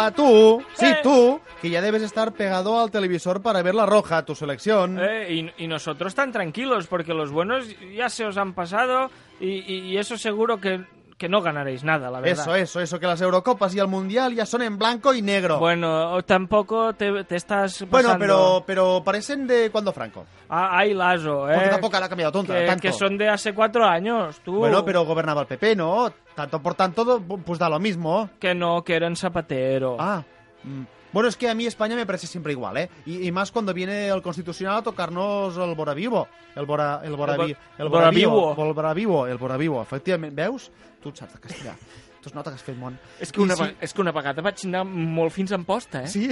[0.00, 0.98] Hola, tú, sí, Eh.
[1.02, 4.98] tú, que ya debes estar pegado al televisor para ver la roja, tu selección.
[4.98, 9.48] Eh, y, y nosotros tan tranquilos, porque los buenos ya se os han pasado y,
[9.70, 10.80] y- y eso seguro que,
[11.20, 12.44] que no ganaréis nada, la verdad.
[12.44, 15.58] Eso, eso, eso, que las Eurocopas y el Mundial ya son en blanco y negro.
[15.58, 18.18] Bueno, tampoco te, te estás Bueno, pasando...
[18.18, 20.24] pero, pero parecen de cuando Franco.
[20.48, 21.56] Ah, ay, Lazo, eh.
[21.56, 22.80] Porque tampoco le ha cambiado tonta, que, tanto.
[22.80, 24.60] que son de hace cuatro años, tú.
[24.60, 26.10] Bueno, pero gobernaba el PP, ¿no?
[26.34, 28.30] Tanto por tanto, pues da lo mismo.
[28.40, 29.98] Que no, que eran Zapatero.
[30.00, 30.24] Ah.
[30.64, 30.99] mm.
[31.12, 32.90] Bueno, es que a mí España me parece siempre igual, ¿eh?
[33.06, 36.28] Y, y más cuando viene el Constitucional a tocarnos el Bora Vivo.
[36.54, 38.30] El Bora, el Bora, El bo- vi- el el Bora Bora Vivo.
[38.54, 38.66] Vivo.
[38.68, 39.82] El Bora Vivo, el Bora Vivo.
[39.82, 40.70] Efectivament, veus?
[41.02, 41.74] Tu et saps de castellà.
[42.20, 42.98] Tu es nota que has fet món.
[43.18, 46.02] és, que una, I sí- és que una vegada vaig anar molt fins en posta,
[46.04, 46.08] eh?
[46.08, 46.28] Sí?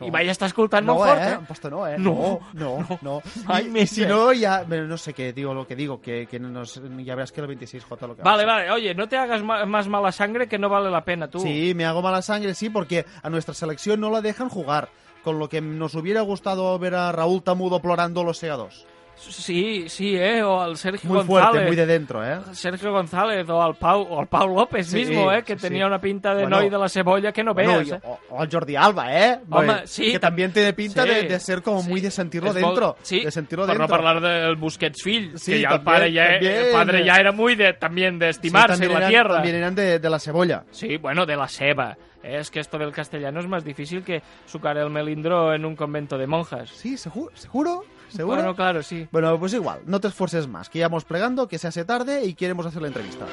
[0.00, 1.32] I vaig estar escoltant No, molt fort, eh?
[1.38, 1.96] En posta no, eh?
[1.98, 2.98] No, no, no.
[3.00, 3.22] no.
[3.46, 4.64] Ai, Y, y més si no, ya...
[4.68, 8.06] no sé qué digo, lo que digo, que, que nos, ya verás que el 26J
[8.06, 10.90] lo que Vale, vale, oye, no te hagas ma- más mala sangre que no vale
[10.90, 11.40] la pena, tú.
[11.40, 14.88] Sí, me hago mala sangre, sí, porque a nuestra selección no la dejan jugar.
[15.24, 18.86] Con lo que nos hubiera gustado ver a Raúl Tamudo plorando los segados.
[19.18, 21.50] Sí, sí, eh, o al Sergio Muy González.
[21.50, 22.38] fuerte, muy de dentro, ¿eh?
[22.52, 25.84] Sergio González o al Pau, o al Pau López Sí, mismo, eh, que sí, tenía
[25.84, 25.86] sí.
[25.86, 27.92] una pinta de Bueno, noi de la cebolla que no Bueno, veas.
[27.92, 28.00] eh.
[28.30, 29.40] o, al Jordi Alba, ¿eh?
[29.50, 32.96] Home, Que tam- también tiene pinta de, de ser como muy de sentirlo dentro.
[33.02, 33.84] sí, de sentirlo dentro.
[33.84, 36.52] no parlar del Busquets fill, que ya el padre ya, también.
[36.52, 39.34] el padre ya era muy de también de estimarse también en la eran- tierra.
[39.36, 40.64] También eran de, de la cebolla.
[40.70, 41.96] Sí, bueno, de la seba.
[42.22, 45.74] Eh, Es que esto del castellano es más difícil que sucar el melindro en un
[45.74, 46.68] convento de monjas.
[46.70, 48.36] Sí, seguro, seguro, seguro.
[48.36, 49.08] Bueno, claro, sí.
[49.12, 52.24] Bueno, pues igual, no te esfuerces más, que ya vamos plegando, que se hace tarde
[52.24, 53.26] y queremos hacer la entrevista.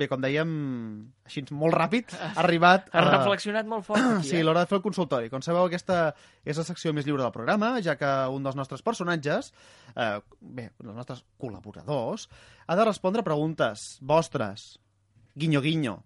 [0.00, 0.50] bé, com dèiem,
[1.26, 2.88] així molt ràpid, ha arribat...
[2.92, 4.44] Has eh, reflexionat molt fort aquí, Sí, eh?
[4.46, 5.30] l'hora de fer el consultori.
[5.32, 6.14] Com sabeu, aquesta
[6.44, 9.52] és la secció més lliure del programa, ja que un dels nostres personatges,
[9.94, 12.28] eh, bé, dels nostres col·laboradors,
[12.66, 14.72] ha de respondre preguntes vostres.
[15.38, 16.00] Guinyo, guinyo.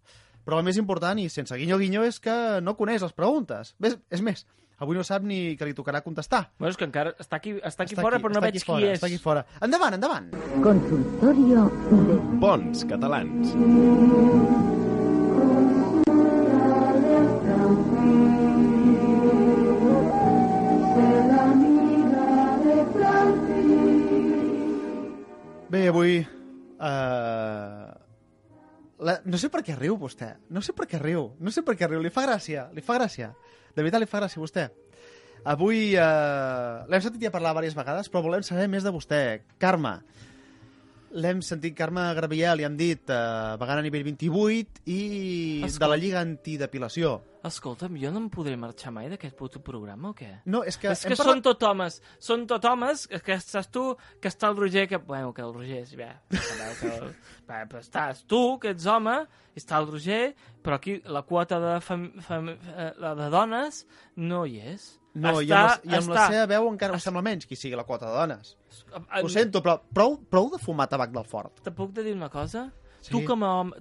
[0.45, 2.35] Però el més important, i sense guinyo, guinyo, és que
[2.65, 3.75] no coneix les preguntes.
[3.81, 4.45] Ves, és més,
[4.79, 6.51] avui no sap ni que li tocarà contestar.
[6.59, 8.73] Bueno, és que encara està aquí, està aquí fora, però no està veig aquí qui
[8.73, 9.01] fora, és.
[9.01, 9.47] Està aquí fora.
[9.65, 10.31] Endavant, endavant.
[10.65, 12.23] Consultorio de...
[12.45, 14.84] Bons catalans.
[29.35, 30.29] No sé per què riu, vostè.
[30.55, 31.25] No sé per què riu.
[31.43, 31.99] No sé per què riu.
[32.05, 32.69] Li fa gràcia.
[32.71, 33.33] Li fa gràcia.
[33.75, 34.67] De veritat li fa gràcia a vostè.
[35.51, 36.85] Avui uh...
[36.87, 39.19] l'hem sentit ja parlar diverses vegades, però volem saber més de vostè.
[39.59, 39.97] Carme.
[41.15, 44.97] L'hem sentit, Carme Graviel, li han dit uh, vegana a nivell 28 i
[45.63, 45.85] Escolta.
[45.85, 47.13] de la Lliga Antidepilació.
[47.47, 50.31] Escolta'm, jo no em podré marxar mai d'aquest puto programa o què?
[50.51, 50.89] No, és que...
[50.91, 53.85] és que parlat- són tot homes, són tot homes, que- estàs tu,
[54.19, 54.97] que està el Roger, que...
[55.07, 56.91] Bueno, que el Roger, sí, bé, que...
[57.53, 59.15] bé, però estàs tu, que ets home,
[59.55, 60.23] i està el Roger,
[60.65, 63.85] però aquí la quota de, fem, fem, eh, la de dones
[64.17, 64.91] no hi és.
[65.15, 67.47] No, i està, amb, la, i amb la està- seva veu encara em sembla menys
[67.47, 68.57] qui sigui la quota de dones.
[68.93, 71.61] eh, Ho sento, però prou, prou de fumar tabac del fort.
[71.63, 72.73] Te puc de dir una cosa?
[73.01, 73.11] Sí.
[73.13, 73.73] Tu com a home,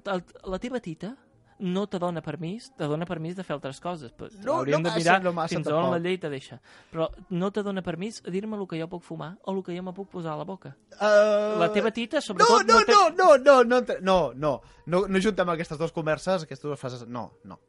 [0.46, 1.16] la teva tita
[1.60, 4.12] no te dona permís, te dona permís de fer altres coses.
[4.44, 6.58] No, hauríem no de massa, mirar no massa, fins on la llei te deixa.
[6.92, 9.76] Però no te dona permís a dir-me el que jo puc fumar o el que
[9.78, 10.76] jo me puc posar a la boca.
[11.00, 11.60] Uh...
[11.62, 12.66] La teva tita, No, sobretot...
[12.68, 16.44] no, té- no, no, no, no, ente- no, no, no, no juntem aquestes dues converses,
[16.44, 17.60] aquestes dues frases, no, no.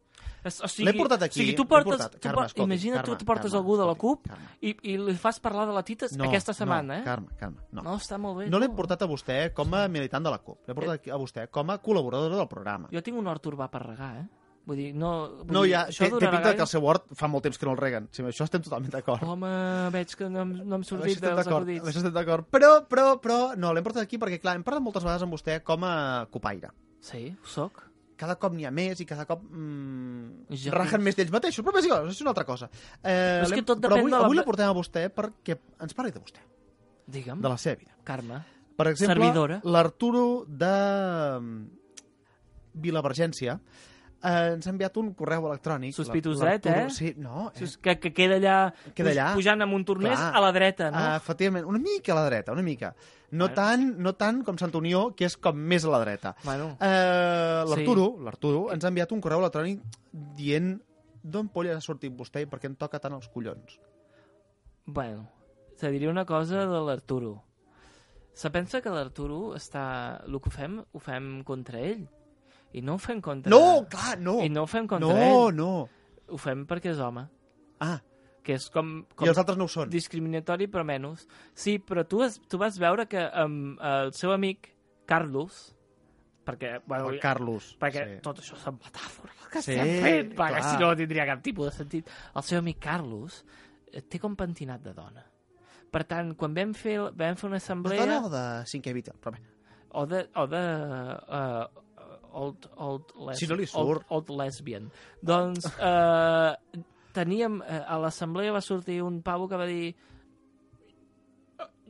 [0.45, 2.13] O sigui, L'he portat aquí, O sigui, tu portes, portat.
[2.19, 4.49] tu Carme, escolti, imagina't Carme, tu, tu portes Carme, algú de la CUP Carme.
[4.61, 7.05] i, i li fas parlar de la tita No, aquesta setmana, no, eh?
[7.05, 7.83] Carme, Carme, no.
[7.83, 8.51] No, està molt bé.
[8.53, 11.17] No l'he portat a vostè com a militant de la CUP, l'he portat aquí a
[11.17, 12.89] vostè com a col·laboradora del programa.
[12.93, 14.27] Jo tinc un hort urbà per regar, eh?
[14.65, 15.09] Vull dir, no...
[15.45, 16.57] Vull No, dir, ja, això té, té pinta gaire?
[16.57, 18.07] que el seu hort fa molt temps que no el reguen.
[18.17, 19.21] Sí, això estem totalment d'acord.
[19.29, 19.51] Home,
[19.93, 21.85] veig que no, no em Amb això sortit dels acudits.
[21.85, 22.47] això estem d'acord.
[22.49, 25.59] Però, però, però, no, l'hem portat aquí perquè, clar, hem parlat moltes vegades amb vostè
[25.63, 25.93] com a
[26.33, 26.71] copaire.
[27.05, 27.83] Sí, ho soc.
[28.17, 31.79] Cada cop n'hi ha més i cada cop mm, Ja rajen més d'ells mateixos, però
[31.81, 32.69] és igual, això és una altra cosa.
[33.03, 35.95] Eh, és que tot però avui, de la- avui la portem a vostè perquè ens
[35.95, 36.43] parli de vostè,
[37.07, 37.41] Digue'm.
[37.43, 37.97] de la seva vida.
[38.05, 38.43] Carme.
[38.77, 40.75] Per exemple, l'Arturo de
[42.75, 43.94] Vilavergència eh,
[44.25, 45.93] ens ha enviat un correu electrònic.
[45.95, 46.87] Sospitoset, eh?
[46.91, 47.67] Sí, no, eh?
[47.83, 48.57] Que, que queda allà,
[48.97, 49.27] Queda allà.
[49.37, 50.31] pujant un tornès Clar.
[50.35, 50.99] a la dreta, no?
[51.03, 52.95] Uh, efectivament, una mica a la dreta, una mica.
[53.31, 53.55] No, Bueno.
[53.55, 56.37] tant, no tant com Sant Unió, que és com més a la dreta.
[56.45, 56.77] Bueno.
[56.81, 58.25] Uh, L'Arturo Sí.
[58.25, 59.81] l'Arturo ens ha enviat un correu electrònic
[60.13, 60.81] dient
[61.23, 63.79] d'on polles ha sortit vostè i per què em toca tant els collons.
[64.87, 65.29] Bueno,
[65.81, 67.43] te diré una cosa de l'Arturo.
[68.35, 70.21] Se pensa que l'Arturo està...
[70.27, 72.07] El que fem, ho fem contra ell.
[72.75, 73.51] I no ho fem contra...
[73.53, 74.41] No, clar, no.
[74.43, 75.55] I no ho fem contra No, ell.
[75.55, 75.71] no.
[76.35, 77.23] Ho fem perquè és home.
[77.85, 78.01] Ah.
[78.45, 78.97] Que és com...
[79.15, 79.93] com I els altres no ho són.
[79.93, 81.25] Discriminatori, però menys.
[81.55, 84.73] Sí, però tu, has, tu vas veure que um, el seu amic,
[85.09, 85.69] Carlos,
[86.45, 88.19] perquè, bueno, El Carlos, perquè sí.
[88.25, 90.73] tot això són metàfores que Sí, estem fent, perquè clar.
[90.73, 92.11] si no no tindria cap tipus de sentit.
[92.35, 93.39] El seu amic Carlos
[93.93, 95.23] eh, té com pentinat de dona.
[95.95, 98.03] Per tant, quan vam fer, vam fer una assemblea...
[98.03, 99.15] dona o de cinquè vital?
[99.23, 99.45] Però bé.
[99.95, 100.25] O de...
[100.43, 100.63] O de
[101.39, 101.84] uh,
[102.35, 104.09] old, old, les, Si no li old, surt.
[104.15, 104.91] old lesbian.
[105.23, 106.55] Doncs uh,
[107.19, 107.61] teníem...
[107.63, 109.95] Uh, a l'assemblea va sortir un pavo que va dir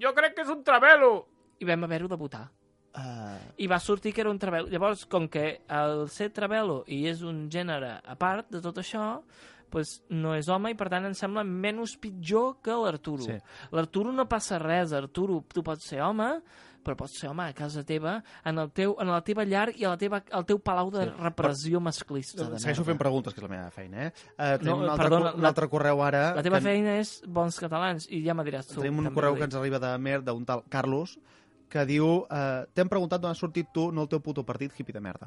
[0.01, 1.15] jo crec que és un travelo!
[1.63, 2.45] I vam haver-ho de votar.
[2.95, 4.69] Uh, I va sortir que era un travelo.
[4.71, 9.07] Llavors, com que el ser travelo i és un gènere a part de tot això,
[9.71, 13.27] pues no és home i per tant em sembla menys pitjor que l'Arturo.
[13.27, 13.39] Sí.
[13.75, 16.29] L'Arturo no passa res, Arturo, tu pots ser home,
[16.85, 19.85] però pots ser home a casa teva, en, el teu, en la teva llar i
[19.85, 21.12] a la teva, al teu palau de Sí.
[21.18, 22.45] repressió masclista.
[22.45, 22.91] De Segueixo merda.
[22.93, 24.12] fent preguntes, que és la meva feina, eh?
[24.37, 26.35] Uh, tenim No, un, altre, perdona, un altre correu ara...
[26.37, 28.80] La teva que- feina és bons catalans i ja me diràs tu.
[28.80, 31.18] Tenim un correu que ens arriba de mer d'un tal Carlos
[31.68, 34.93] que diu eh, t'hem preguntat d'on has sortit tu, no el teu puto partit hippie
[34.95, 35.26] de merda.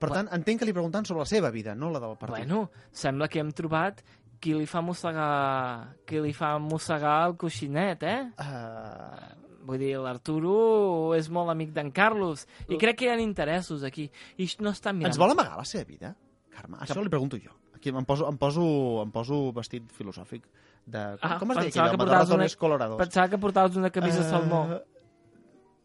[0.00, 2.36] Per tant, entenc que li preguntant sobre la seva vida, no la del partit.
[2.46, 4.02] Bueno, sembla que hem trobat
[4.40, 8.18] qui li fa mossegar, qui li fa mossegar el coixinet, eh?
[8.36, 9.43] Uh...
[9.64, 14.10] Vull dir, l'Arturo és molt amic d'en Carlos i crec que hi ha interessos aquí
[14.36, 15.12] i no estan mirant.
[15.14, 16.14] Ens vol amagar la seva vida,
[16.52, 16.76] Carme?
[16.84, 17.50] Això li pregunto jo.
[17.74, 18.66] Aquí em poso, em poso,
[19.02, 20.44] em poso vestit filosòfic.
[20.84, 21.72] De, com, Ah, com es deia pensava aquell?
[21.72, 21.90] que home?
[21.92, 22.98] De portaves una- ratones colorados.
[23.00, 24.80] Pensava que portaves una camisa Eh, salmó.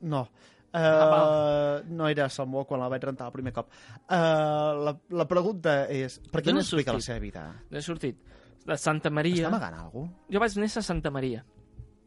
[0.01, 0.21] No.
[0.21, 3.71] Uh, Ah, no era salmó quan la vaig rentar el primer cop.
[4.05, 7.45] Uh, la, la pregunta és, per què no explica la seva vida?
[7.71, 8.19] N'he sortit.
[8.69, 9.47] De Santa Maria.
[9.47, 10.27] Està amagant alguna cosa?
[10.35, 11.43] Jo vaig néixer a Santa Maria,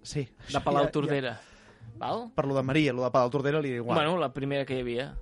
[0.03, 0.29] Sí.
[0.53, 1.41] de Palau Tordera.
[2.03, 2.27] Val?
[2.35, 3.95] Per lo de Maria, lo de Palau Tordera li igual.
[4.03, 5.13] Bueno, la primera que hi havia.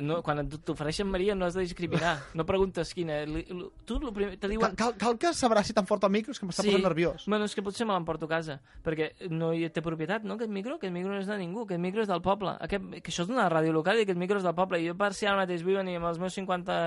[0.00, 2.14] no, quan t'ofereixen Maria no has de discriminar.
[2.38, 3.18] No preguntes quina.
[3.28, 4.76] Li, li, tu el primer, te Cal, diuen...
[4.80, 7.26] cal, cal que s'abraci tan fort el micro, és que m'està posant nerviós.
[7.28, 10.50] Bueno, és que potser me l'emporto a casa, perquè no hi té propietat, no, aquest
[10.56, 10.78] micro?
[10.80, 12.56] Aquest micro no és de ningú, aquest micro és del poble.
[12.64, 14.80] Aquest, que això és d'una ràdio local i aquest micro és del poble.
[14.80, 16.80] I jo per si ara mateix vull venir amb els meus 50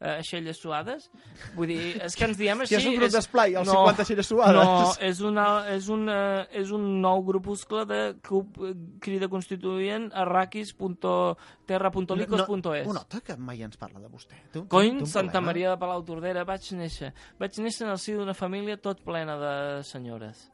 [0.00, 1.10] eh, aixelles suades,
[1.54, 2.72] vull dir, és que ens diem així...
[2.74, 4.56] Si és un grup d'esplai, els no, 50 aixelles suades.
[4.56, 6.16] No, és, una, és, una,
[6.50, 12.86] és un nou grupuscle de club eh, crida constituent arraquis.terra.licos.es.
[12.88, 14.34] Ho nota que mai ens parla de vostè?
[14.52, 15.46] Té un- té Cony, un Santa problema?
[15.46, 17.12] Maria de Palau Tordera, vaig néixer.
[17.38, 20.50] Vaig néixer en el si d'una família tot plena de senyores.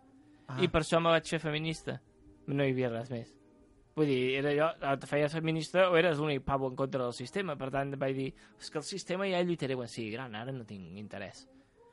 [0.48, 0.60] Ah.
[0.62, 2.00] I per això me vaig fer feminista.
[2.46, 3.32] No hi havia res més.
[3.96, 7.54] Vull dir, era jo, et feies feminista o eres l'únic pavo en contra del sistema.
[7.56, 8.26] Per tant, vaig dir,
[8.60, 11.46] és que el sistema ja lluitaré quan sigui gran, ara no tinc interès.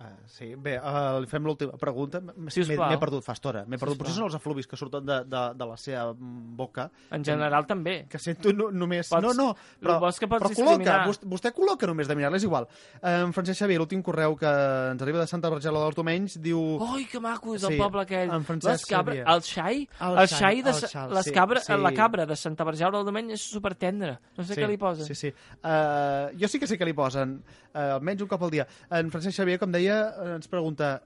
[0.04, 2.20] Ah, sí, bé, uh, li fem l'última pregunta.
[2.20, 3.62] M'he perdut fa estona.
[3.70, 4.02] M'he perdut.
[4.02, 6.90] Potser són els efluvis que surten de, de, de la seva mm, boca.
[7.16, 7.94] En general, també.
[8.12, 9.08] Que sento no, només...
[9.14, 9.46] Pots- no, no,
[9.80, 12.68] però, que pots però col·loca, vostè, vostè col·loca només de mirar-la, és igual.
[13.00, 14.52] En Francesc Xavier, l'últim correu que
[14.92, 16.60] ens arriba de Santa Bargela dels Domenys, diu...
[16.84, 18.34] Oi, que maco és el Sí, poble aquell.
[18.36, 19.38] en Francesc Les cabres, Xavier.
[19.38, 21.80] el xai, El el, xai, xai, de, el xal, les sí, cabres, sí.
[21.88, 24.18] la cabra de Santa Barjaura del Domeny és supertendra.
[24.36, 25.08] No sé què li posen.
[25.08, 25.32] Sí, sí.
[25.64, 27.38] Uh, jo sí que sé que li posen,
[27.72, 28.68] uh, almenys un cop al dia.
[28.92, 31.02] En Francesc Xavier, com deia, eh, ens pregunta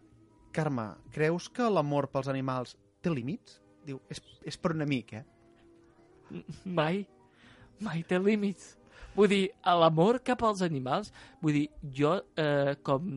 [0.56, 3.60] Carme, creus que l'amor pels animals té límits?
[3.88, 5.24] Diu, és, és per un amic, eh?
[6.66, 7.06] Mai,
[7.80, 8.74] mai té límits.
[9.18, 11.12] Vull dir, l'amor cap als animals,
[11.42, 13.08] vull dir, jo, eh, com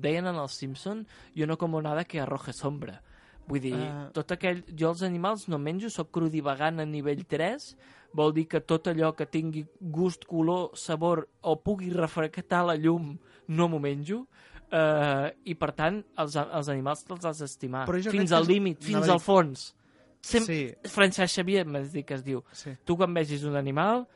[0.00, 1.02] deien en els Simpson,
[1.36, 3.02] jo no como nada que arroje sombra.
[3.48, 4.08] Vull dir, Ah.
[4.14, 4.62] tot aquell...
[4.78, 7.76] Jo els animals no menjo, sóc crudivagant a nivell 3,
[8.14, 13.18] vol dir que tot allò que tingui gust, color, sabor o pugui refractar la llum
[13.48, 14.26] no m'ho menjo,
[14.72, 18.88] eh, i per tant els, els animals te'ls has d'estimar fins al és- límit, anava
[19.04, 19.66] fins al fons.
[20.22, 20.60] Sem Sí.
[20.86, 22.44] Francesc Xavier m'has dit que es diu.
[22.52, 22.70] Sí.
[22.84, 24.06] Tu quan vegis un animal,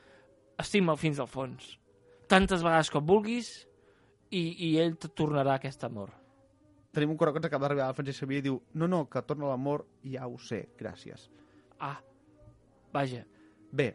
[0.59, 1.79] estima'l fins al fons.
[2.29, 3.67] Tantes vegades com vulguis
[4.31, 6.11] i, i ell te tornarà aquest amor.
[6.95, 9.21] Tenim un correu que ens acaba d'arribar al Francesc Xavier i diu no, no, que
[9.23, 11.29] torna l'amor, ja ho sé, gràcies.
[11.81, 11.99] Ah,
[12.93, 13.25] vaja.
[13.73, 13.91] Bé,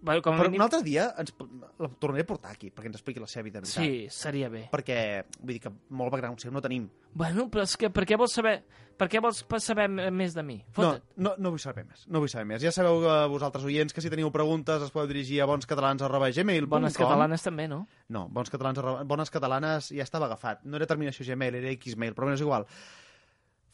[0.00, 1.34] Bueno, com però mínim- un altre dia ens,
[1.78, 3.84] la tornaré a portar aquí, perquè ens expliqui la seva vida, de veritat.
[3.84, 4.68] Sí, seria bé.
[4.72, 6.88] Perquè, vull dir que molt background seu no tenim.
[7.12, 8.62] Bueno, però és que per què vols saber,
[8.96, 10.64] per què vols saber més de mi?
[10.78, 12.06] No, no, no vull saber més.
[12.08, 12.62] No vull saber més.
[12.62, 16.96] Ja sabeu que vosaltres, oients, que si teniu preguntes es podeu dirigir a bonscatalans.gmail.com Bones
[16.96, 17.86] catalanes també, no?
[18.08, 20.64] No, bons catalans, arroba- bones catalanes ja estava agafat.
[20.64, 22.66] No era terminació Gmail, era Xmail, però bé, és igual.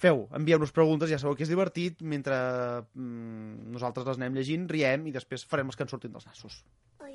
[0.03, 2.34] Feu, envieu-nos preguntes, ja sabeu que és divertit, mentre
[2.82, 6.57] mm, nosaltres les anem llegint, riem i després farem els que ens surtin dels nassos.
[6.98, 7.07] O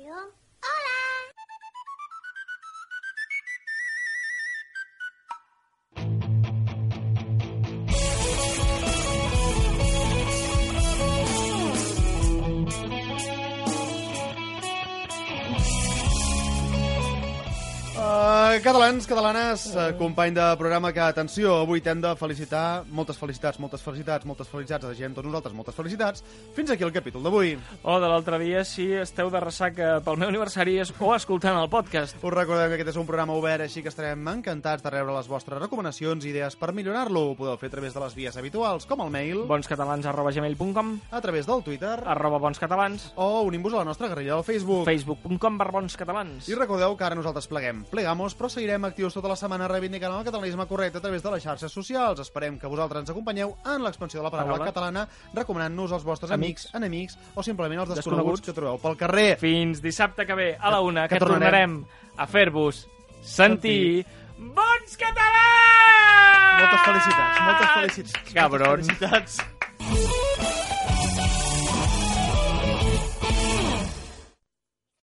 [18.62, 23.82] catalans, catalanes, uh, company de programa que, atenció, avui t'hem de felicitar, moltes felicitats, moltes
[23.82, 26.22] felicitats, moltes felicitats, desitgem tots nosaltres moltes felicitats.
[26.56, 27.56] Fins aquí el capítol d'avui.
[27.82, 31.68] O de l'altre dia, si esteu de ressaca pel meu aniversari es- o escoltant el
[31.68, 32.16] podcast.
[32.22, 35.28] Us recordem que aquest és un programa obert, així que estarem encantats de rebre les
[35.28, 37.30] vostres recomanacions i idees per millorar-lo.
[37.32, 41.00] Ho podeu fer a través de les vies habituals, com el mail, bonscatalans arroba gmail.com
[41.10, 44.84] a través del Twitter arroba bonscatalans o unint-vos a la nostra guerrilla del Facebook.
[44.84, 47.84] facebook.com barra bonscatalans I recordeu que ara nosaltres pleguem.
[47.84, 51.42] Plegamos, però seguirem actius tota la setmana reivindicant el catalanisme correcte a través de les
[51.42, 52.20] xarxes socials.
[52.20, 54.72] Esperem que vosaltres ens acompanyeu en l'expansió de la paraula Paraula.
[54.72, 56.74] catalana, recomanant-nos als vostres amics, Amics.
[56.74, 58.46] enemics o simplement als desconeguts, Desconeguts.
[58.46, 59.36] que trobeu pel carrer.
[59.38, 61.84] Fins dissabte que ve, a la una, Que que, tornarem.
[61.84, 62.86] tornarem a fer-vos
[63.22, 64.04] sentir
[64.38, 66.58] bons catalans!
[66.58, 68.32] Moltes felicitats, moltes felicitats.
[68.34, 68.80] Cabron.
[68.80, 70.17] Moltes felicitats.